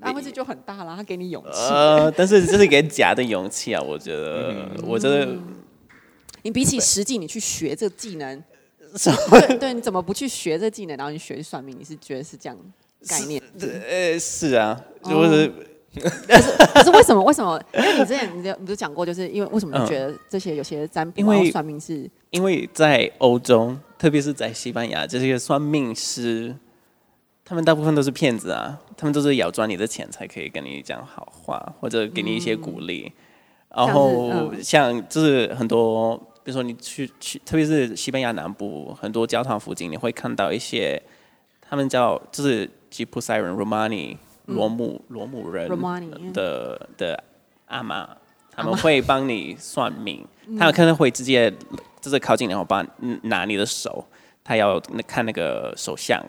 [0.01, 1.59] 安慰自己就很大了，他给你勇气。
[1.71, 5.29] 呃，但是这是一个假的勇气啊，我觉得，我觉得
[6.41, 8.43] 你比起实际，你去学这个技能，
[9.29, 11.77] 对对，你怎么不去学这技能，然后你学算命？
[11.79, 12.57] 你是觉得是这样
[13.07, 13.39] 概念？
[13.87, 15.49] 呃是啊，哦
[15.93, 17.23] 就是可是为什么？
[17.23, 17.61] 为什么？
[17.73, 26.55] 因为你之前你就你就讲过，就是因为为什么你觉得这些有些占卜因为然后算命是因为在欧洲，特别是在西班牙，这些算命师，
[27.43, 33.11] 他们大部分都是骗子啊，他们都是要赚你的钱才可以跟你讲好话，或者给你一些鼓励。
[33.75, 41.01] 然后像就是很多，比如说你去去，特别是西班牙南部很多教堂附近，你会看到一些
[41.61, 44.17] 他们叫就是吉普赛人 （Romani）
[44.49, 45.69] 罗姆罗姆人
[46.33, 47.23] 的的
[47.67, 48.09] 阿妈，
[48.51, 50.25] 他们会帮你算命，
[50.57, 51.53] 他们可能会直接
[52.01, 54.03] 就是靠近，然后帮嗯拿你的手，
[54.43, 56.23] 他要看那个手相，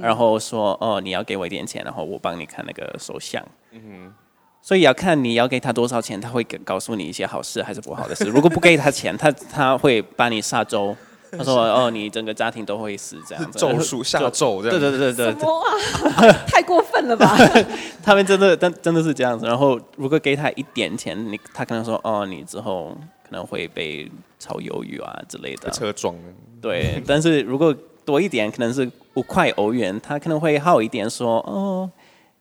[0.00, 3.42] 然后说哦你要给我一点钱，然后我帮你看那个手相。
[3.72, 4.12] 嗯
[4.60, 8.24] 所以要看你要给他多少钱，他会给告诉你一些好事还是不好的事。
[8.24, 10.96] 如果不给他钱，他他会把你杀周。
[11.38, 14.78] 他说：“哦，你整个家庭都会死这样子。”咒术下咒这样。
[14.78, 15.62] 对对对对对，什么
[16.10, 16.32] 啊？
[16.48, 17.36] 太过分了吧？
[18.02, 19.46] 他们真的真真的是这样子。
[19.46, 22.96] 然后如果给他一点钱，你他可能说：“哦，你之后
[23.28, 26.22] 可能会被炒鱿鱼啊之类的。”车撞了，
[26.60, 31.90] 对，但是如果多一点，可能是五块欧元，他可能会好一点说，哦，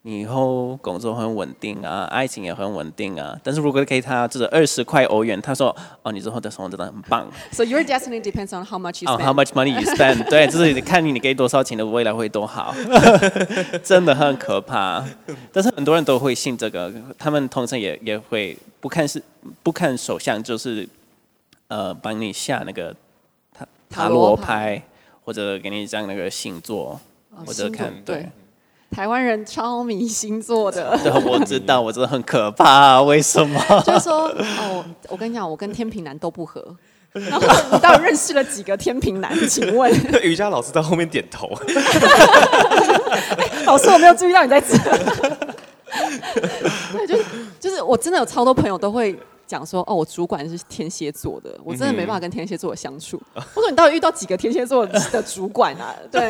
[0.07, 3.35] 你以后工作很稳定啊，爱情也很稳定啊。
[3.43, 7.27] 但是如果给他就是二十块欧元，他说，哦，你之后的生活真的很棒。
[7.51, 9.23] So your destiny depends on how much you 哦、spend.
[9.23, 10.23] h o w much money you spend？
[10.29, 12.75] 对，就是你看你你给多少钱的未来会多好，
[13.83, 15.03] 真的很可怕。
[15.51, 19.19] 但是很多人都会信这个，他们通常也也会不看是
[19.63, 20.87] 不看手相，就是
[21.67, 22.95] 呃帮你下那个
[23.51, 24.43] 塔塔塔罗罗牌
[24.77, 24.83] 牌，
[25.25, 28.29] 或者给你讲那个星座，哦或者看对对。
[28.91, 33.59] 台湾人超迷星座的， 对，我知道，我真的很可怕，为什么？
[33.85, 34.27] 就是说，
[34.59, 36.63] 哦，我跟你讲，我跟天平男都不合。
[37.13, 39.33] 然后你到底认识了几个天平男？
[39.47, 39.89] 请问，
[40.21, 41.49] 瑜伽老师在后面点头。
[43.65, 44.77] 老师，我没有注意到你在这。
[46.91, 47.23] 对，就是
[47.57, 53.21] 就是，我真的有超多朋友都会讲说，哦，我主管是天蝎座的，我真的没办法跟天蝎座的相处。
[53.33, 55.95] 我说你到底遇到几个天蝎座的主管啊？
[56.11, 56.27] 对，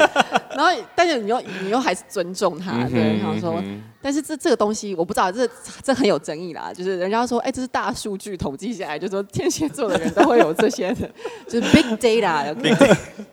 [0.55, 3.63] 然后但是你又你又还是尊重他，对，想说，
[4.01, 5.49] 但是这这个东西我不知道，这
[5.83, 6.71] 这很有争议啦。
[6.73, 11.09] 就是人家说，哎，这是大数据统计下来，就说天蝎座的人都会有这些的，
[11.47, 12.53] 就是 big data。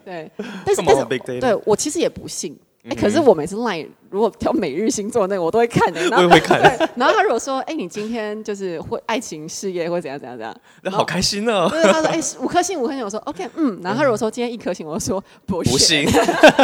[0.05, 0.31] 对，
[0.65, 1.05] 但是但是
[1.41, 2.59] 对我其实也不信。
[2.85, 11.69] 哎、可是我每次 line 如果挑每日星座那个，我都会看的、 然后我也会看对，然后他如果说，哎、你今天就是会爱情事业会怎样怎样怎样，那好开心哦！
[11.71, 16.07] 就是他说，哎、五颗星五颗星，我说 OK，嗯，然后他如果说今天一颗星，我就说不 bullshit，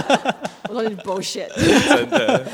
[0.69, 1.49] 我说你 bullshit，
[1.89, 2.45] 真的。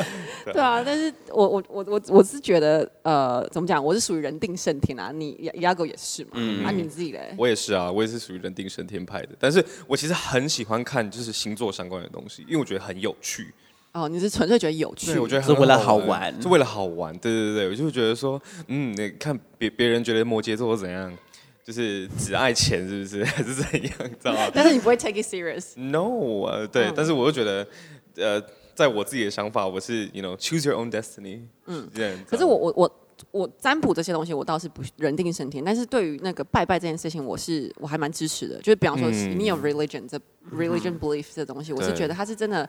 [0.52, 6.32] 对啊，但是我我我我我是觉得，呃，怎么讲，我是属于人定胜天啊，你亚亚狗也是嘛，
[6.66, 9.30] 啊，你自己嘞，我也是啊，我也是属于人定胜天派的。
[9.40, 13.54] 但是我其实很喜欢看就是星座相关的东西，因为我觉得很有趣。
[13.94, 17.16] 哦，你是纯粹觉得有趣，对，我觉得是为了好玩是为了好玩。
[17.18, 21.16] 对对对，我就会觉得说，嗯，你看别别人觉得摩羯座怎样，
[21.64, 27.66] 就是只爱钱是不是， 还是怎样，知道吗 但是你不会 take it serious，？No 呃，对，嗯但是我又觉得，
[28.16, 28.42] 呃，
[28.74, 32.18] 在我自己的想法，我是 you know choose your own destiny，嗯，这样。
[32.26, 32.96] 可是我我我
[33.30, 35.64] 我占卜这些东西，我倒是不人定胜天。
[35.64, 38.56] 但是对于那个拜拜这件事情，我是我还蛮支持的。
[38.56, 40.18] 就是比方说，嗯你有 religion 这
[40.52, 42.68] religion belief 这东西，我是觉得它是真的，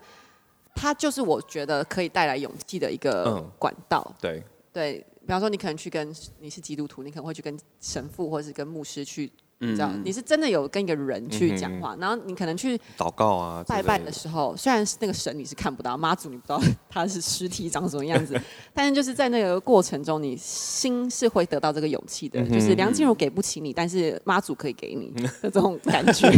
[0.76, 4.14] 它就是我觉得可以带来勇气的一个嗯管道。
[4.20, 4.40] 对，
[4.72, 9.32] 对，比方说你可能去跟你是基督徒，你可能会去跟神父或者是跟牧师去。
[9.58, 18.38] 这样，你是真的有跟一个人去讲话，然后你可能去祷告啊，拜拜的时候，虽然是那个神你是看不到，妈祖你不知道 他是尸体长什么样子，
[18.74, 22.42] 但是就是在那个过程中，你心是会得到这个勇气的。
[22.46, 26.30] 就是梁静茹给不起你，但是妈祖可以给你 的这种感觉。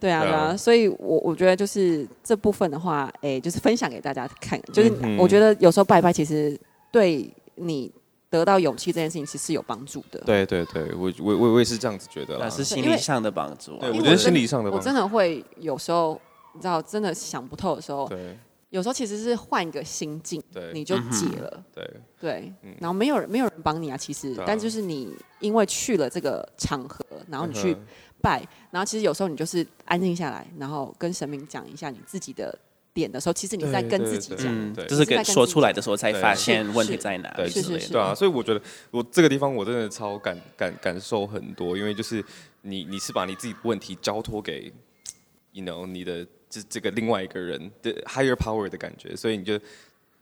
[0.00, 4.60] 对啊，对啊，所以我我觉得就是这部分的话，哎、就是分享给大家看。
[4.72, 6.58] 就是我觉得有时候拜拜其实
[6.90, 7.92] 对你。
[8.38, 10.20] 得到勇气这件事情其实是有帮助的。
[10.26, 12.46] 对对对，我我我我也是这样子觉得啦。
[12.46, 12.50] 那。
[12.50, 13.80] 是心理上的帮助啊。
[13.82, 14.78] 对，我觉得心理上的助。
[14.80, 16.20] 真的会有时候，
[16.52, 18.36] 你知道，真的想不透的时候，对。
[18.70, 20.72] 有时候其实是换一个心境，对。
[20.72, 21.64] 你就解了。
[21.72, 21.90] 对。
[22.20, 24.32] 对嗯，然后没有人没有人帮你啊，其实。
[24.34, 27.76] 啊，但就是你因为去了这个场合，然后你去
[28.20, 32.56] 拜，然后其实有时候你就是安静下来，然后跟神明讲一下你自己的
[32.94, 34.74] 点的时候，其实你在跟自己讲。
[34.86, 37.48] 就是给说出来的时候才发现问题在哪对。
[37.48, 42.24] 是是是对啊，所以我觉得我这个地方我真的超感感感受很多，因为就是
[42.62, 44.72] 你你是把你自己的问题交托给
[45.52, 49.58] ，you know 你的这这个另外一个人的 higher power 的感觉，所以你就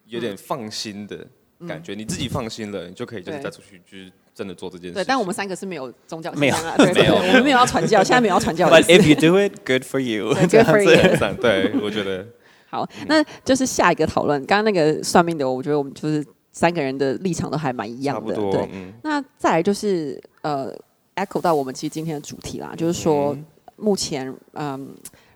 [0.07, 1.27] 有点放心的
[1.69, 4.95] 感觉，你自己放心了，你就可以就是再出去就是真的做这件事。
[4.95, 6.93] 对，但我们三个是没有宗教没有信仰啊，对。
[6.93, 7.03] 对。
[7.03, 9.07] 没有，我们没有要传教，现在没有要传教的 But if。
[9.07, 12.27] you do it, good for you good for you，对我觉得
[12.73, 14.41] 好，那就是下一个讨论。
[14.47, 18.35] 刚刚那个算命的，我觉得我们就是三个人的立场都还蛮一样的。
[18.35, 20.75] 对，，嗯，那再来就是呃
[21.17, 23.45] ，echo 到我们其实今天的主题啦，就是说嗯
[23.77, 24.89] 目前嗯，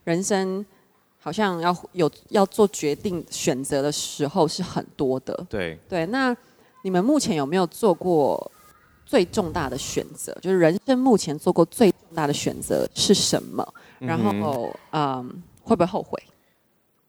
[0.04, 0.64] 人生
[1.18, 5.46] 好像要有要做决定选择的时候是很多的。
[5.50, 6.34] 对，对，那
[6.82, 8.50] 你们目前有没有做过
[9.04, 10.32] 最重大的选择？
[10.40, 13.74] 就是人生目前做过最重大的选择是什么？
[13.98, 16.18] 然后嗯，会不会后悔？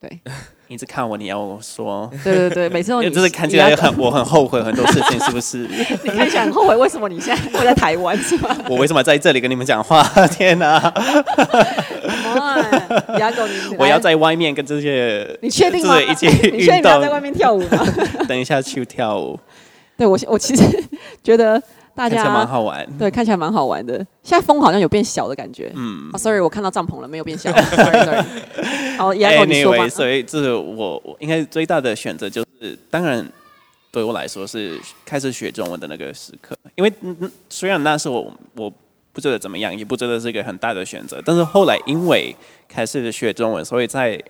[0.08, 0.20] 对，
[0.68, 5.68] 你 一直看我，你要我说，对对对，每次都 你就是看起来很我很后悔很多事情，是不是？
[6.04, 8.56] 你看起来很后悔，为什么你现在会在台湾是吗？
[8.70, 10.04] 我为什么在这里跟你们讲话？
[10.28, 10.94] 天哪！
[13.20, 16.00] 牙狗，你我要在外面跟这些你确定吗？
[16.00, 17.86] 就是一起你确定你要在外面跳舞吗？
[18.28, 19.40] 等一下去跳舞，
[19.98, 20.64] 对我，我其实
[21.24, 21.62] 觉得
[21.96, 22.86] 大家蛮好玩。
[23.00, 23.96] 对看起来蛮好玩的。
[24.22, 25.72] 现在风好像有变小的感觉。
[25.76, 27.52] 嗯啊，sorry，我看到帐篷了，没有变小。
[27.52, 28.24] sorry sorry。
[28.98, 29.86] 好， 牙狗你说吧。
[29.86, 33.26] ，anyway，所以这是我我应该最大的选择就是，当然
[33.92, 38.74] 对我来说是开始学中文的那个时刻，因为嗯嗯虽然那时候我我
[39.14, 42.36] 不觉得怎么样，也不觉得是一个很大的选择，但是后来因为
[42.68, 44.22] 开始学中文，所以在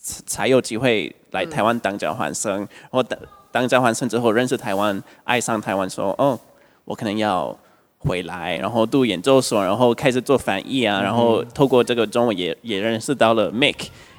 [0.00, 3.18] 才有机会来台湾当交换生，然后当
[3.52, 6.38] 当交换生之后认识台湾，爱上台湾，说哦，
[6.84, 7.56] 我可能要
[8.04, 13.76] 回来，然后读研究所，然后开始做翻译啊，然后透过这个中文也也认识到了 Mick，、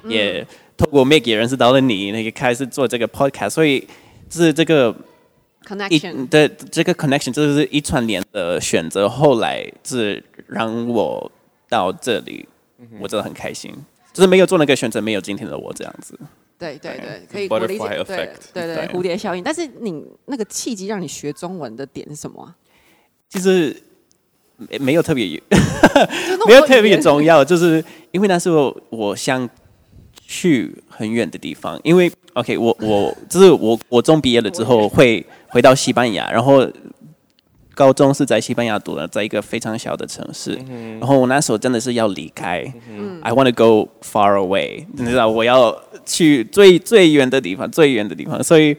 [0.08, 3.86] 也透过 Make 也认识到了你，那个开始做这个 podcast，所以
[4.30, 4.94] 是这个
[5.64, 6.28] connection。
[6.28, 11.30] 对这个 connection 就是一串联的选择，后来是让我
[11.68, 12.48] 到这里，
[12.98, 13.70] 我真的很开心。
[14.12, 16.18] 就是没有做那个选择，没有今天的我这样子。
[16.56, 17.88] 对对对，可以理解。
[18.04, 18.16] 对
[18.52, 19.42] 对对，对蝴蝶效应。
[19.42, 22.54] 但是你那个契机让你学中文的点是什么啊？
[23.34, 23.76] 其实
[24.56, 29.48] 没没有特别就那么没有特别重要，就是因为那时候我想
[30.26, 36.64] 去很远的地方，因为 OK，我我就是我我中毕业了之后会回到西班牙，然后
[37.74, 40.56] 高中是在西班牙读的，在一个非常小的城市，
[41.00, 42.60] 然后我那时候真的是要离开、
[43.22, 48.76] i want to go far away，你知道我要去最最远的地方，最远的地方，所以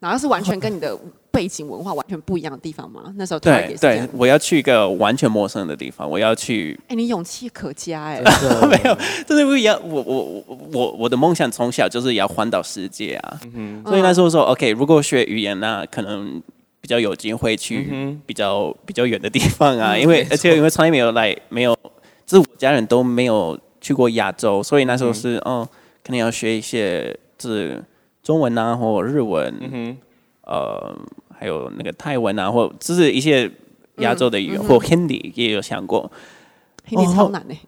[0.00, 0.98] 然后是完全跟你的
[1.32, 3.12] 背景文化完全不一样的地方吗？
[3.16, 8.22] 那时候对对我要去一个完全陌生的地方，我要去哎，你勇气可嘉哎。
[8.68, 9.80] 没有，真的不一样。
[9.82, 13.40] 我我我我我的梦想从小就是要环岛世界啊，
[13.86, 16.40] 所以那时候说 OK，如果学语言那可能
[16.80, 21.74] 比较有机会去比较比较远的地方啊，因为而且因为从来没有来没有，
[22.26, 25.66] 就是我家人都没有去过亚洲，所以那时候是哦，
[26.04, 27.82] 可能要学一些就是
[28.22, 29.96] 中文啊或日文，
[30.44, 30.96] 呃，
[31.42, 33.50] 还有那个泰文啊，或就是一些
[33.96, 36.08] 亚洲的语言或 Hindi 也有想过。
[36.86, 37.58] 嘿你超难哎。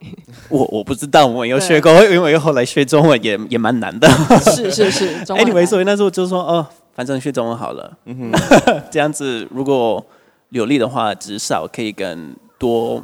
[0.49, 4.09] 我我不知道，我有学过，因为后来学中文也 也蛮难的。
[4.39, 7.99] 是是是， 中文很 anyway，所以那时候就说哦，反正学中文好了，
[8.93, 10.07] 这样子如果
[10.51, 13.03] 流利的话，至少可以跟多是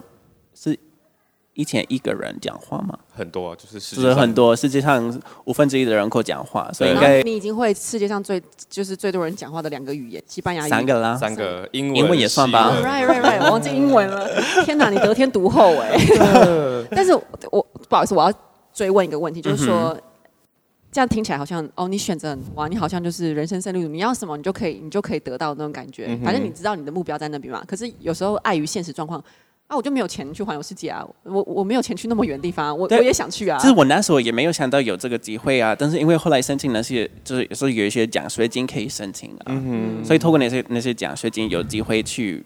[1.61, 10.71] 以前一个人讲话吗，很多啊，就是世就是界上很多世界上五分之一的人口讲话，所以应然后该你已经会世界上最就是最多人讲话的两个语言，西班牙语。
[10.71, 11.15] 三个啦。
[11.17, 13.45] 三个英文英文也算吧西文 Right, right, right！
[13.45, 14.27] 我忘记英文了。
[14.65, 15.99] 天哪，你得天独厚哎！
[16.93, 18.33] 但是我我不好意思，我要
[18.73, 19.95] 追问一个问题，就是说，
[20.91, 26.19] 这样听起来好像哦，你选择很哇，你好像就是人生胜利组，你要什么你就可以，你就可以得到那种感觉。
[26.25, 27.63] 反正你知道你的目标在那边嘛。
[27.67, 29.23] 可是有时候碍于现实状况
[29.71, 33.57] 啊，我就没有钱去环游世界啊，我我没有钱去那么远的地方啊，我我也想去啊。
[33.61, 39.63] 其实我那时候也没有想到有这个机会啊，但是因为后来申请那些，就是有时候有一些奖学金可以申请啊，
[40.05, 42.45] 所以透过那些那些奖学金有机会去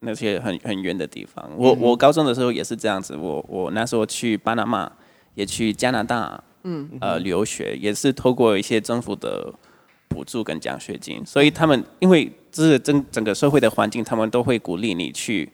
[0.00, 1.46] 那些很很远的地方。
[1.58, 4.90] 我我高中的时候也是这样子，我我那时候去巴拿马，
[5.34, 9.52] 也去加拿大，嗯，呃，留学也是透过一些政府的
[10.08, 15.50] 补助跟奖学金，所以他们因为这是整整个社会的环境，他们都会鼓励你去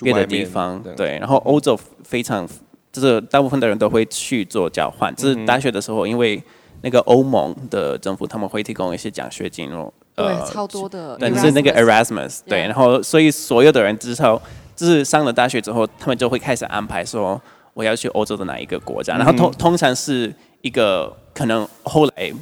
[0.00, 1.18] 别的地方，对对。
[1.18, 2.48] 然后欧洲非常，
[2.90, 5.14] 就是大部分的人都会去做交换。
[5.14, 6.42] 就是大学的时候，因为
[6.82, 11.16] 那个欧盟的政府他们会提供一些奖学金哦，对，超多的。
[11.20, 12.60] 但，是那个 Erasmus 对。
[12.60, 14.40] 然后所以所有的人之后，
[14.74, 17.40] 就是上了大学之后，他们就会开始安排说
[17.74, 22.32] 我要去欧洲的哪一个国家，然后通通常是一个可能后来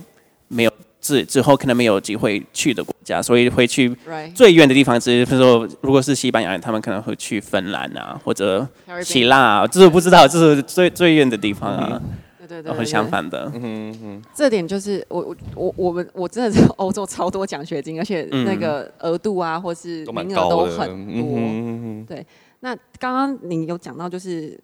[1.00, 3.94] 之之后可能没有机会去的国家，所以会去
[4.34, 8.66] 最远的地方，只是比如说如果是西班牙人，他们可能会去芬兰啊，或者
[9.02, 12.00] 希腊啊，这是不知道，这是最最远的地方啊，
[12.38, 21.38] 对对对，相反的，嗯嗯这点就是我我我我们我真的是欧洲超多奖学金，而且那个额度啊，或是都蛮名额都高的，很多。
[21.38, 22.24] 嗯哼
[22.62, 24.58] 那刚刚你有讲到，就是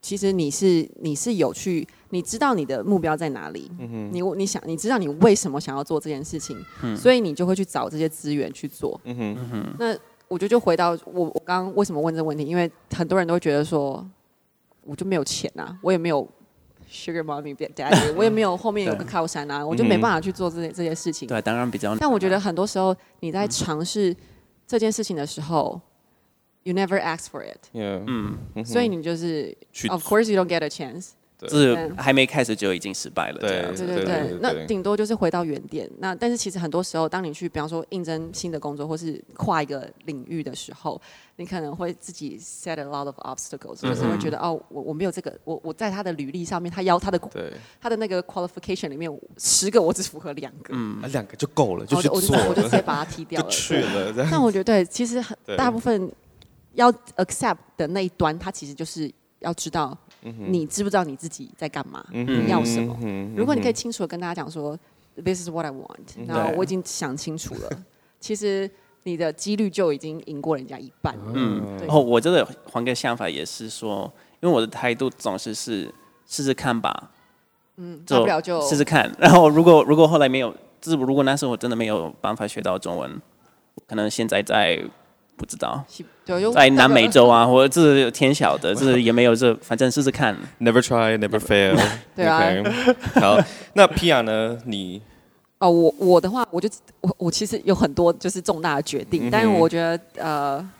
[0.00, 3.70] 其实你是你是有去，你知道你的目标在哪里，
[4.12, 6.62] 你你想你知道你为什么想要做这件事情，
[6.94, 9.00] 所以你就会去找这些资源去做。
[9.04, 9.96] 嗯哼，那
[10.28, 14.06] 我觉得就回到我我刚刚为什么问这个问题，因为很多人都会觉得说，
[14.84, 16.28] 我就没有钱啊，我也没有
[16.90, 21.26] sugar mommy daddy， 我也没有后面有个靠山啊，我就没办法去做这些这些事情。
[21.26, 21.96] 对，当然比较。
[21.96, 24.14] 但我觉得很多时候你在尝试
[24.66, 25.80] 这件事情的时候
[26.64, 29.56] ，you never ask for it，、，Yeah，嗯，所以你就是
[29.88, 31.12] ，of course you don't get a chance。
[31.48, 33.86] 就是还没开始就已经失败了，对这样子。
[33.86, 35.88] 对对对对，那顶多就是回到原点。
[35.98, 41.00] 那但是其实很多时候，当你去比方说应征新的工作，或是跨一个领域的时候，
[41.36, 47.20] 你可能会自己 set a lot of obstacles，、就是会觉得哦，我我没有这个，我我在他的履历上面，他要他的，
[47.80, 51.00] 他的那个 qualification 里面十个我只符合两个，嗯。
[51.12, 53.52] 两个就够了，就去然后我就做我就直接，把它踢掉就了。
[53.52, 56.10] 去了，但我觉得对，其实很大部分
[56.72, 62.96] 要 accept 的那一端，他其实就是要知道你知不知道你自己在干嘛，你要什么。
[63.02, 64.78] 嗯如果你可以清楚的跟大家讲说
[65.22, 67.70] ，this is what I want，然后我已经想清楚了，
[68.20, 68.70] 其实
[69.02, 71.16] 你的几率就已经赢过人家一半。
[71.34, 71.86] 嗯，对。
[71.86, 74.10] 然后我这个换个想法也是说，
[74.40, 75.92] 因为我的态度总是是
[76.26, 77.10] 试试看吧，
[77.76, 79.12] 嗯，大不了就试试看。
[79.18, 83.20] 然后如果如果后来没有，就是如果那时候我真的没有办法学到中文，
[83.86, 84.82] 可能现在在
[85.36, 85.84] 不知道。
[86.54, 90.36] 在南美洲啊， 或者这天晓得，这也没有这，反正试试看。
[90.60, 91.78] Never try, never fail。
[92.14, 92.40] 对啊。
[93.14, 93.38] 好，
[93.74, 94.58] 那 Pia 呢？
[94.64, 95.02] 你
[95.58, 96.68] 哦，我我的话，我就
[97.00, 100.70] 我我其实有很多就是重大的决定，但是我觉得呃，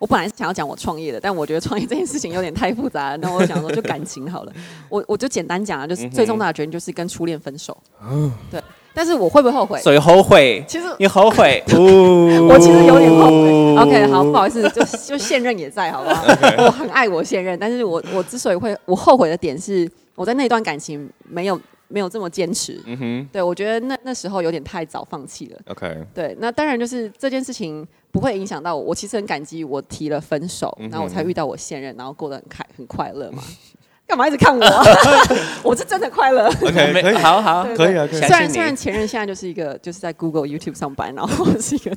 [0.00, 4.52] 我本来是想要讲我创业的，但我觉得创业这件事情有点太复杂了，那我想说就感情好了，
[4.88, 8.60] 我我就简单讲啊，就是最重大的决定就是跟初恋分手，嗯对，
[8.94, 9.78] 但是我会不会后悔？
[9.80, 13.76] 所以后悔，其实你后悔， 我其实有点后悔。
[13.76, 16.24] OK，好，不好意思，就就现任也在，好不好？
[16.64, 22.80] 我很爱我现任，但是我我之所以会我后悔的点是，我在那段感情没有没有这么坚持。
[22.86, 25.58] 嗯哼对，我觉得那那时候有点太早放弃了。
[25.66, 28.82] ，OK，对，那当然就是这件事情不会影响到我。
[28.82, 33.42] 我其实很感激我提了分手，然后我才遇到我现任，然后过得很开很快乐嘛。
[34.06, 34.82] 干嘛一直看我啊？
[35.64, 36.46] 我是真的快乐。
[36.46, 38.40] OK，可以，好好，可以啊，可以虽啊。
[38.40, 41.96] 然虽然前任现在就是一个就是在 Google、YouTube 上班， 然后是一个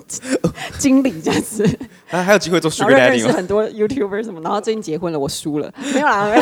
[0.79, 1.67] 经理这样子，
[2.05, 3.31] 还还有机会做 Sugar 认 Daddy 吗？
[3.31, 6.41] 识很多 YouTuber 什么，然后最近结婚了，我输了，没有啦，没有。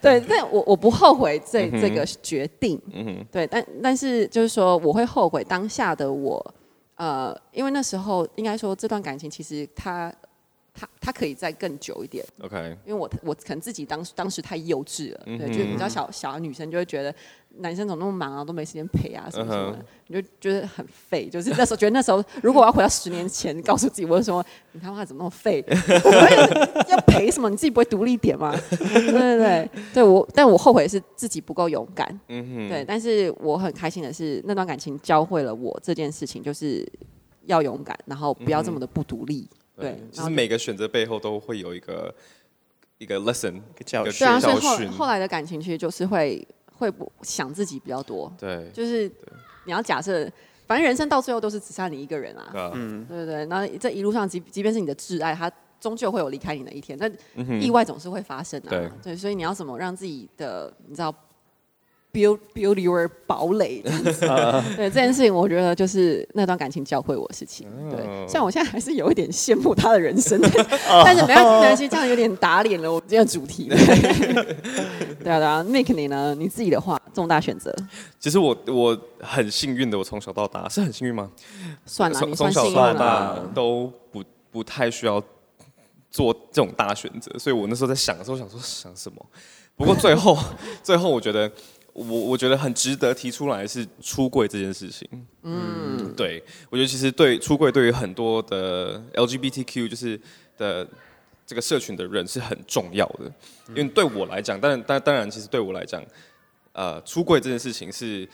[0.00, 6.54] 对，但我我不后悔这这个决定，嗯哼，对，但但是就是说，我会后悔当下的我，
[6.96, 10.12] 呃，因为那时候应该说这段感情其实它
[10.74, 17.14] 它它可以再更久一点，OK，因为我我可能自己当时当时太幼稚了，嗯对，就你知道小小的女生就会觉得
[17.58, 21.28] 男生怎么那么忙啊，都没时间陪啊什么什么的嗯，你就觉得很废。
[21.28, 24.42] 就是那时候觉得那时候，如果我要回到十年前，告诉自己，我就说
[24.72, 25.62] 你他妈怎么那么废？
[25.68, 27.50] 我要陪什么？
[27.50, 28.58] 你自己不会独立一点吗？
[28.70, 28.78] 对
[29.12, 32.08] 对对，对我，但我后悔的是自己不够勇敢。
[32.28, 36.90] 嗯哼，对，但是我很开心的是，那段感情教会了我这件事情，就是
[37.44, 39.46] 要勇敢，然后不要这么的不独立。
[39.82, 42.14] 对，其然后实每个选择背后都会有一个
[42.98, 44.86] 一个 lesson，一个教训对啊，所以。
[44.86, 46.46] 后后来的感情其实就是会
[46.78, 49.10] 会不想自己比较多，对，就是
[49.66, 50.28] 你要假设，
[50.66, 53.46] 反正人生到最后都是只剩你一个人啊，啊，嗯，对对对。
[53.46, 57.12] 那这一路上，即即便是你的挚爱，他终究会有离开你的一天，但
[57.60, 58.70] 意外总是会发生啊。
[58.70, 61.14] 对对，所以你要怎么让自己的你知道
[62.12, 64.20] build build your 堡垒这样子？
[64.76, 67.66] 对这件事情，我觉得就是那段感情教会我的事情。
[67.90, 67.98] 对，
[68.28, 70.40] 虽然我现在还是有一点羡慕他的人生，
[71.04, 73.68] 但是没关系，没关系，这样有点打脸了我们今天的主题。
[75.22, 76.34] 对啊，对啊，Make 你呢？
[76.34, 77.74] 你自己的话，重大选择，
[78.18, 81.30] 其实我我很幸运的，我从小到大是很幸运吗？
[81.86, 83.38] 算了，从小到大。
[83.54, 85.22] 都不不太需要
[86.10, 89.24] 做这种大选择，所以我那时候在想的时候，想说想什么？
[89.76, 90.36] 不过最后
[90.82, 91.50] 最后我觉得
[91.92, 95.08] 我我觉得很值得提出来是出柜这件事情。
[95.42, 100.20] 嗯，对我觉得其实对出柜对于很多的 LGBTQ 就是
[100.56, 100.86] 的
[101.46, 103.30] 这个社群的人是很重要的，
[103.68, 106.02] 因为对我来讲，当然当当然其实对我来讲，
[106.72, 108.26] 呃，出柜这件事情是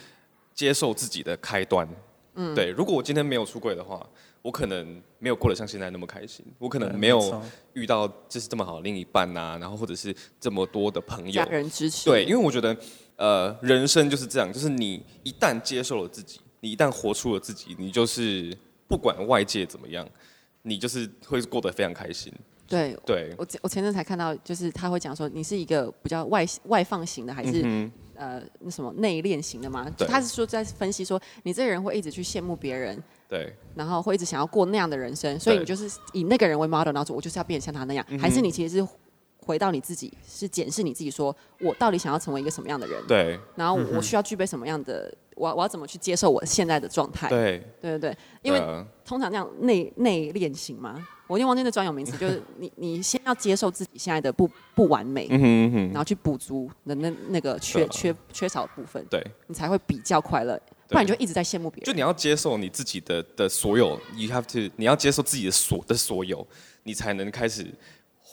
[0.54, 1.88] 接受自己的开端。
[2.34, 4.06] 嗯，对，如果我今天没有出柜的话，
[4.42, 7.42] 我可能没有过得像现在那么开心，我可能没有
[7.72, 12.76] 遇到就是这么好的另一半呐、然后或者是这么多的朋友家，人支持，对，因为我觉得，
[13.18, 18.56] 呃，人生就是这样，就是你一旦接受了自己，你一旦活出了自己，你就是
[18.86, 20.08] 不管外界怎么样，
[20.62, 22.32] 你就是会过得非常开心。
[22.66, 22.96] 对。
[23.04, 29.88] 对，我前我前阵才看到，就是他会讲说，你是一个比较外外放型的，还是、嗯呃那什么内敛型的吗？
[29.96, 38.88] 对他是说在分析说，你这个人会一直去羡慕别人，对，然后会一直想要过那样的人生，所以你就是以那个人为 model，然后说我就是要变得像他那样，嗯还是你其实是
[39.48, 43.02] 回到你自己，是检视你自己说，我到底想要成为一个什么样的人？
[43.06, 47.30] 对，然后我需要具备什么样的，我要我要怎么去接受我现在的状态？
[47.30, 61.86] 对，对对对，因为呃通常这样内内练型嘛，我已经忘记那专有名词，就是你你先要接受自己现在的不不完美，嗯哼嗯哼，然后去补足的那那个缺缺缺少的部分，对，你才会比较快乐，不然你就一直在羡慕别人。
[61.86, 66.46] 就你要接受你自己的的所有，you have to，你要接受自己的所的所有，
[66.82, 67.66] 你才能开始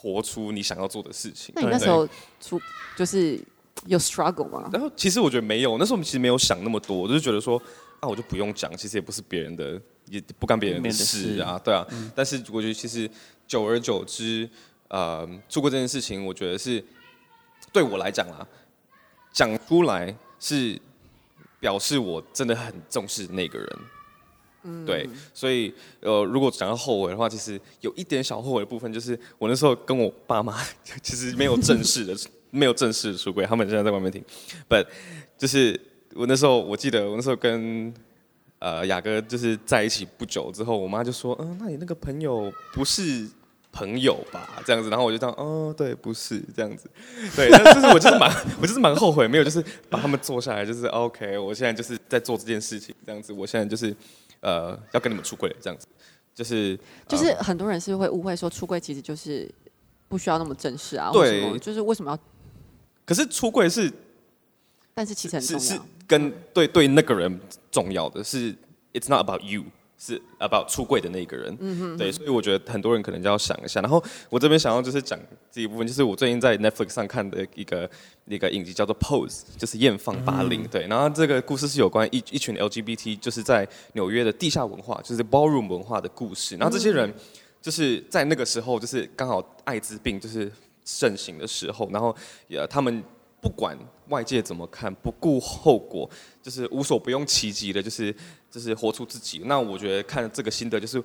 [0.06, 1.52] 活出你想要做的事情。
[1.56, 2.08] 那你那时候
[2.40, 2.62] 出
[2.96, 3.40] 就是
[3.88, 4.70] 有 struggle 吗？
[4.72, 7.60] 然后其实我觉得没有，那时候我们其实没有想那么多，我就是觉得说
[8.00, 11.84] 啊，我就不用讲，其实也不是别人的，也不干别人的别人的事啊，对啊。
[12.14, 13.10] 但是我觉得其实
[13.48, 14.48] 久而久之，
[14.90, 16.84] 呃，做过这件事情，我觉得是
[17.74, 18.48] 对我来讲啊，
[19.34, 20.80] 讲出来是
[21.60, 23.80] 表示我真的很重视那个人。
[24.86, 30.58] 对，所以呃，如果讲到后悔的话，其实有一点小后悔的部分，就是我那时候跟我爸妈
[31.02, 32.16] 其实没有正式的，
[32.52, 34.24] 没有正式的出轨，他们现在在外面听
[34.70, 34.86] ，but
[35.38, 35.80] 就是
[36.14, 37.94] 我那时候我记得我那时候跟
[38.60, 43.28] 呃雅哥就是在一起不久之后，我妈就说，嗯、那你那个朋友不是
[43.72, 44.64] 朋友吧？
[44.66, 46.42] 这样子，然后我就这样，哦，对，不是。
[46.56, 46.90] 这样子，
[47.36, 53.94] 对，但就是我就是蛮我就是蛮后悔，没有就是把他们坐下来，就是 OK，我现在就是在做这件事情，这样子，我现在就是
[54.46, 55.88] 呃要跟你们出柜，这样子，
[56.36, 59.50] 就是就是很多人是会误会说出柜其实就是
[60.08, 62.20] 不需要那么正式啊，对为什么就是为什么要？
[63.04, 63.92] 可是出柜是
[64.94, 65.82] 但是其实很重是是。
[66.08, 67.40] 跟对对那个人
[67.72, 68.54] 重要的是
[68.94, 69.64] ，it's not about you，
[69.98, 71.56] 是 about 出柜的那个人。
[71.60, 73.82] 嗯哼对，所以我觉得很多人可能就要想一下。
[73.82, 75.20] 然后我这边想要就是讲
[75.52, 77.90] 这一部分，就是我最近在 Netflix 上看的一个
[78.26, 86.56] 一个影集叫做 Pose，就是艳放八零、对，然后这个故事是有关一一群 LGBT，就是在纽约的地下文化，就是 ballroom 文化的故事。
[86.58, 87.14] 然后这些人
[87.62, 90.52] 就是在那个时候，就是刚好艾滋病就是
[90.84, 92.16] 盛行的时候，然后
[92.48, 93.04] 也他们
[93.46, 93.78] 不管
[94.08, 96.10] 外界怎么看，不顾后果，
[96.42, 98.12] 就是无所不用其极的，就是
[98.50, 99.44] 就是活出自己。
[99.46, 101.00] 那我觉得看这个心得，就是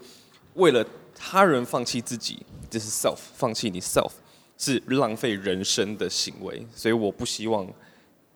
[0.54, 0.82] 为了
[1.14, 2.38] 他人放弃自己，
[2.70, 4.12] 就是 self，放弃你 self
[4.56, 7.68] 是浪费人生的行为，所以我不希望。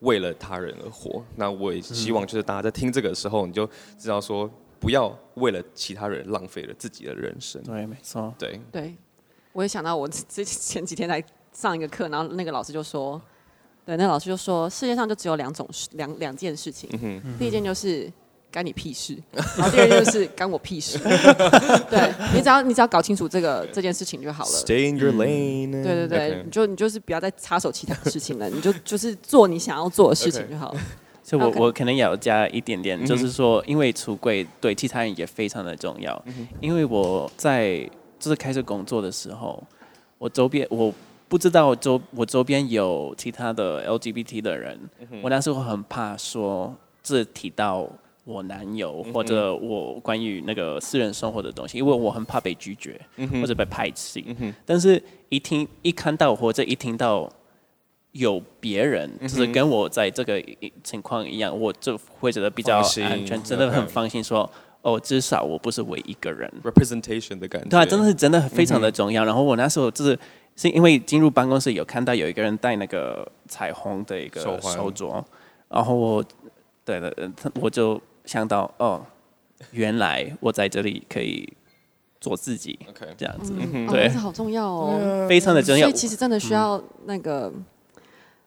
[0.01, 4.47] 为了他人而活，那我也希望就是大家在听这个的时候，你就知道说，
[4.77, 7.63] 不要为了其他人浪费了自己的人生。
[7.63, 8.31] 对，没错。
[8.37, 8.93] 对，对，
[9.53, 13.19] 我也想到我之前几天来上一个课，然后那个老师就说，
[13.85, 18.11] 对，那老师就说，世界上就只有两种事，两两件事情，嗯第一件就是。
[18.51, 19.17] 干你屁事，
[19.57, 20.97] 然后第二件就是干我屁事。
[21.91, 24.51] 对你只要你只要搞清楚这个这件事情就好了。
[24.51, 25.83] Stay in your lane。
[25.83, 30.79] 对对对你就你就是不要再插手其他事情了，你就就是做你想要做的事情就好了。
[31.21, 36.23] 所以我我可能也要加一点点，就是说，因为橱柜对其他人也非常的重要。
[36.61, 37.79] 因为我在
[38.17, 39.61] 就是开始工作的时候，
[40.17, 40.93] 我周边我
[41.27, 44.79] 不知道周我周边有其他的 LGBT 的人，
[45.21, 47.87] 我那时候很怕说这提到
[48.23, 52.99] 我男友、或者我关于那个私人生活的东西，因为我很怕被拒绝、
[53.41, 54.23] 或者被排斥。
[54.65, 57.31] 但是一听一看到或者一听到
[58.11, 60.41] 有别人就是跟我在这个
[60.83, 64.49] 情况一样，我就会觉得比较安全，真的很放心说。
[64.81, 66.47] 哦，至少我不是唯一一个人。
[66.63, 67.69] representation 的感觉。
[67.69, 69.25] 对啊，真的是真的非常的重要。
[69.25, 70.15] 然后我那时候就是
[70.55, 75.23] 是因为进入办公室有看到有一个人戴那个彩虹的一个手手镯，
[75.69, 76.23] 然后我
[76.83, 79.05] 对的，呃他我就想到哦，
[79.71, 81.51] 原来我在这里可以
[82.21, 84.07] 做自己 OK，这样子，哦，对。
[84.07, 85.27] 这好重要哦。
[85.27, 85.87] 非常的重要。
[85.87, 85.93] 所以。
[85.93, 87.51] 其实真的需要那个、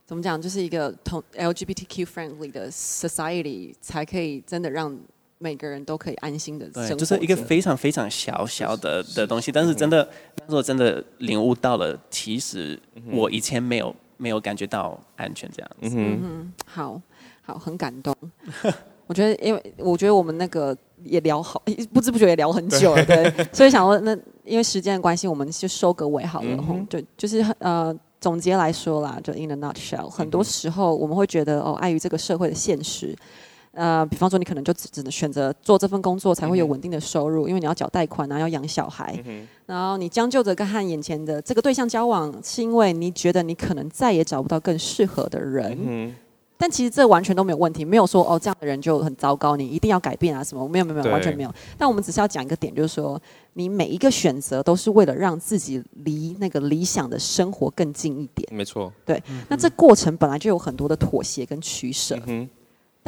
[0.06, 4.98] 怎么讲，就是一个同 LGBTQ friendly 的 society 才可以真的让
[5.38, 10.08] 每个人都可以安心的生活对，就是一个非常非常小小的的东西，但是真的
[10.40, 12.78] 那时候真的领悟到了，其实
[13.10, 15.96] 我以前没有没有感觉到安全这样子。
[15.96, 17.02] 嗯哼，好。
[17.48, 18.14] 好，很感动。
[19.08, 21.62] 我觉得，因为我觉得我们那个也聊好，
[21.94, 23.48] 不知不觉也聊很久了，对。
[23.54, 24.14] 所以想说，那
[24.44, 26.46] 因为时间的关系，我们就收个尾好了。
[26.50, 33.16] 嗯哼就就是呃，总结来说啦，就 in a nutshell，很多时候我们会觉得哦，碍于这个社会的现实。
[33.72, 39.22] 呃，比方说，你可能就只只能选择做这份工作，才会有稳定的收入，因为你要缴贷款啊，要养小孩。
[39.66, 45.78] 然后你将就着跟和眼前的这个对象交往，是因为你觉得你可能再也找不到更适合的人。
[45.80, 46.14] 嗯
[46.60, 50.68] 但其实这完全都没有问题，没有说哦这样的人就很糟糕，你一定要改变啊什么？
[50.68, 51.54] 没有没有没有，完全没有。
[51.78, 53.16] 但我们只是要讲一个点，就是说
[53.52, 58.48] 你每一个选择都是为了让自己离那个理想的生活更近一点。
[58.50, 62.18] 没错，对那这过程本来就有很多的妥协跟取舍，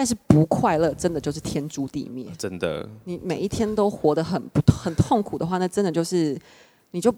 [0.00, 2.24] 但是不快乐真的就是天诛地灭。
[2.38, 6.34] 真的，你每一天都活得很不很痛苦的话，那真的就是
[6.92, 7.14] 你就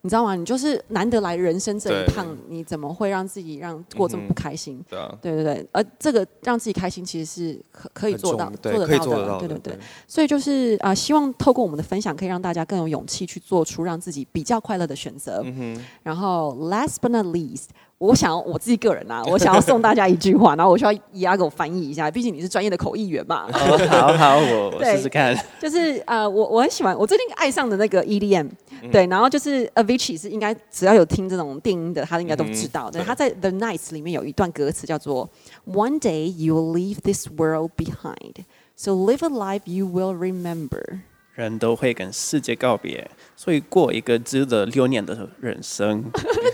[0.00, 0.34] 你知道吗？
[0.34, 4.82] 你就是难得来人生这一趟，你怎么会让自己让过这么不开心？
[4.88, 9.78] 对啊，对对对，而这个让自己开心其实是可可以做到做得到的，到的，对对对。
[10.06, 15.42] 所以就是啊、呃希望透过我们的分享，可以让大家更有勇气去做出让自己比较快乐的选择。
[15.44, 17.66] 嗯，然后，last but not least，
[17.98, 23.46] 我想要我自己个人啊， 我想要送大家一句话，然后我需要伊亚给我翻译一下，毕竟你是专业的口译员嘛。
[23.52, 25.36] 哦，好好，我试试看。
[25.60, 28.48] 就是呃，我我很喜欢，我最近爱上的那个 EDM，、
[28.92, 32.90] 对，嗯然后就是 Avicii 是应该只要有听这种电音的，他应该都知道。
[32.90, 35.28] 对，对他在 The Nights 里面有一段歌词叫做
[35.66, 38.44] One day you will leave this world behind,
[38.76, 41.00] so live a life you will remember。
[41.38, 46.04] 人都会跟世界告别，所以过一个值得留念的人生。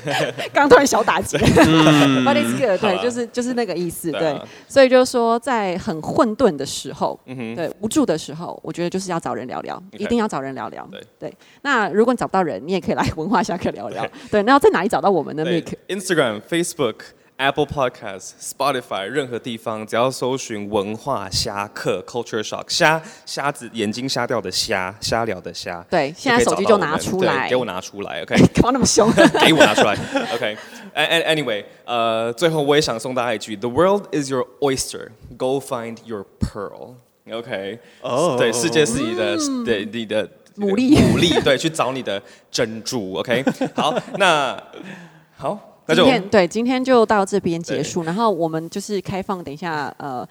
[0.53, 4.29] 刚刚突然小打击、but it's good，对，就是就是那个意思，对。
[4.29, 10.87] 啊所以就是说，在很混沌的时候，对无助的时候，我觉得就是要找人聊聊一定要找人聊聊。
[11.19, 11.33] 对
[11.63, 14.07] 那如果你找不到人，你也可以来文化下课聊聊。
[14.31, 16.97] 对，那要在哪里找到我们呢对？Mick，Instagram、Facebook、
[17.37, 25.85] Apple Podcast、Spotify，任何地方只要搜寻“文化虾客 ”（Culture Shock），虾虾子眼睛瞎掉的虾，瞎聊的虾。
[25.91, 28.37] 对，现在手机就拿出来，给我拿出来，OK。
[28.55, 29.11] 干嘛那么凶？
[29.45, 29.97] 给我拿出来
[30.33, 30.57] ，OK。
[30.95, 35.09] And anyway，呃，最后我也想送大家一句：The world is your oyster.
[35.37, 36.95] Go find your pearl.
[37.33, 37.81] OK。
[38.03, 40.23] 哦对，世界是你的，对你的
[40.57, 42.23] 嗯牡蛎牡蛎，对，去找你的
[42.53, 43.15] 珍珠。
[43.15, 43.45] OK。
[43.75, 44.57] 好，那
[45.37, 48.03] 好，那就今天对，今天就到这边结束。
[48.05, 50.27] 然后我们就是开放，等一下呃，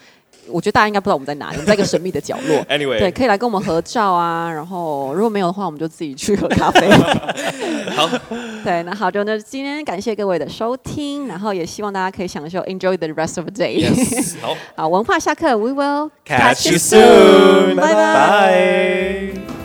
[0.47, 2.57] 我觉得大家应该不知道我们在哪里，我们在一个神秘的角落。
[2.69, 4.51] Anyway，对，可以来跟我们合照啊。
[4.51, 6.89] 然后如果没有的话，我们就自己去喝咖啡。
[7.95, 8.09] 好，
[8.63, 13.87] 对，那好，就那今天感谢各位的收听，然后也希望大家可以享受 enjoy the rest of the day。
[13.87, 17.93] Yes，好好，文化下课，we will Catch you soon，拜拜。
[17.93, 19.62] 拜。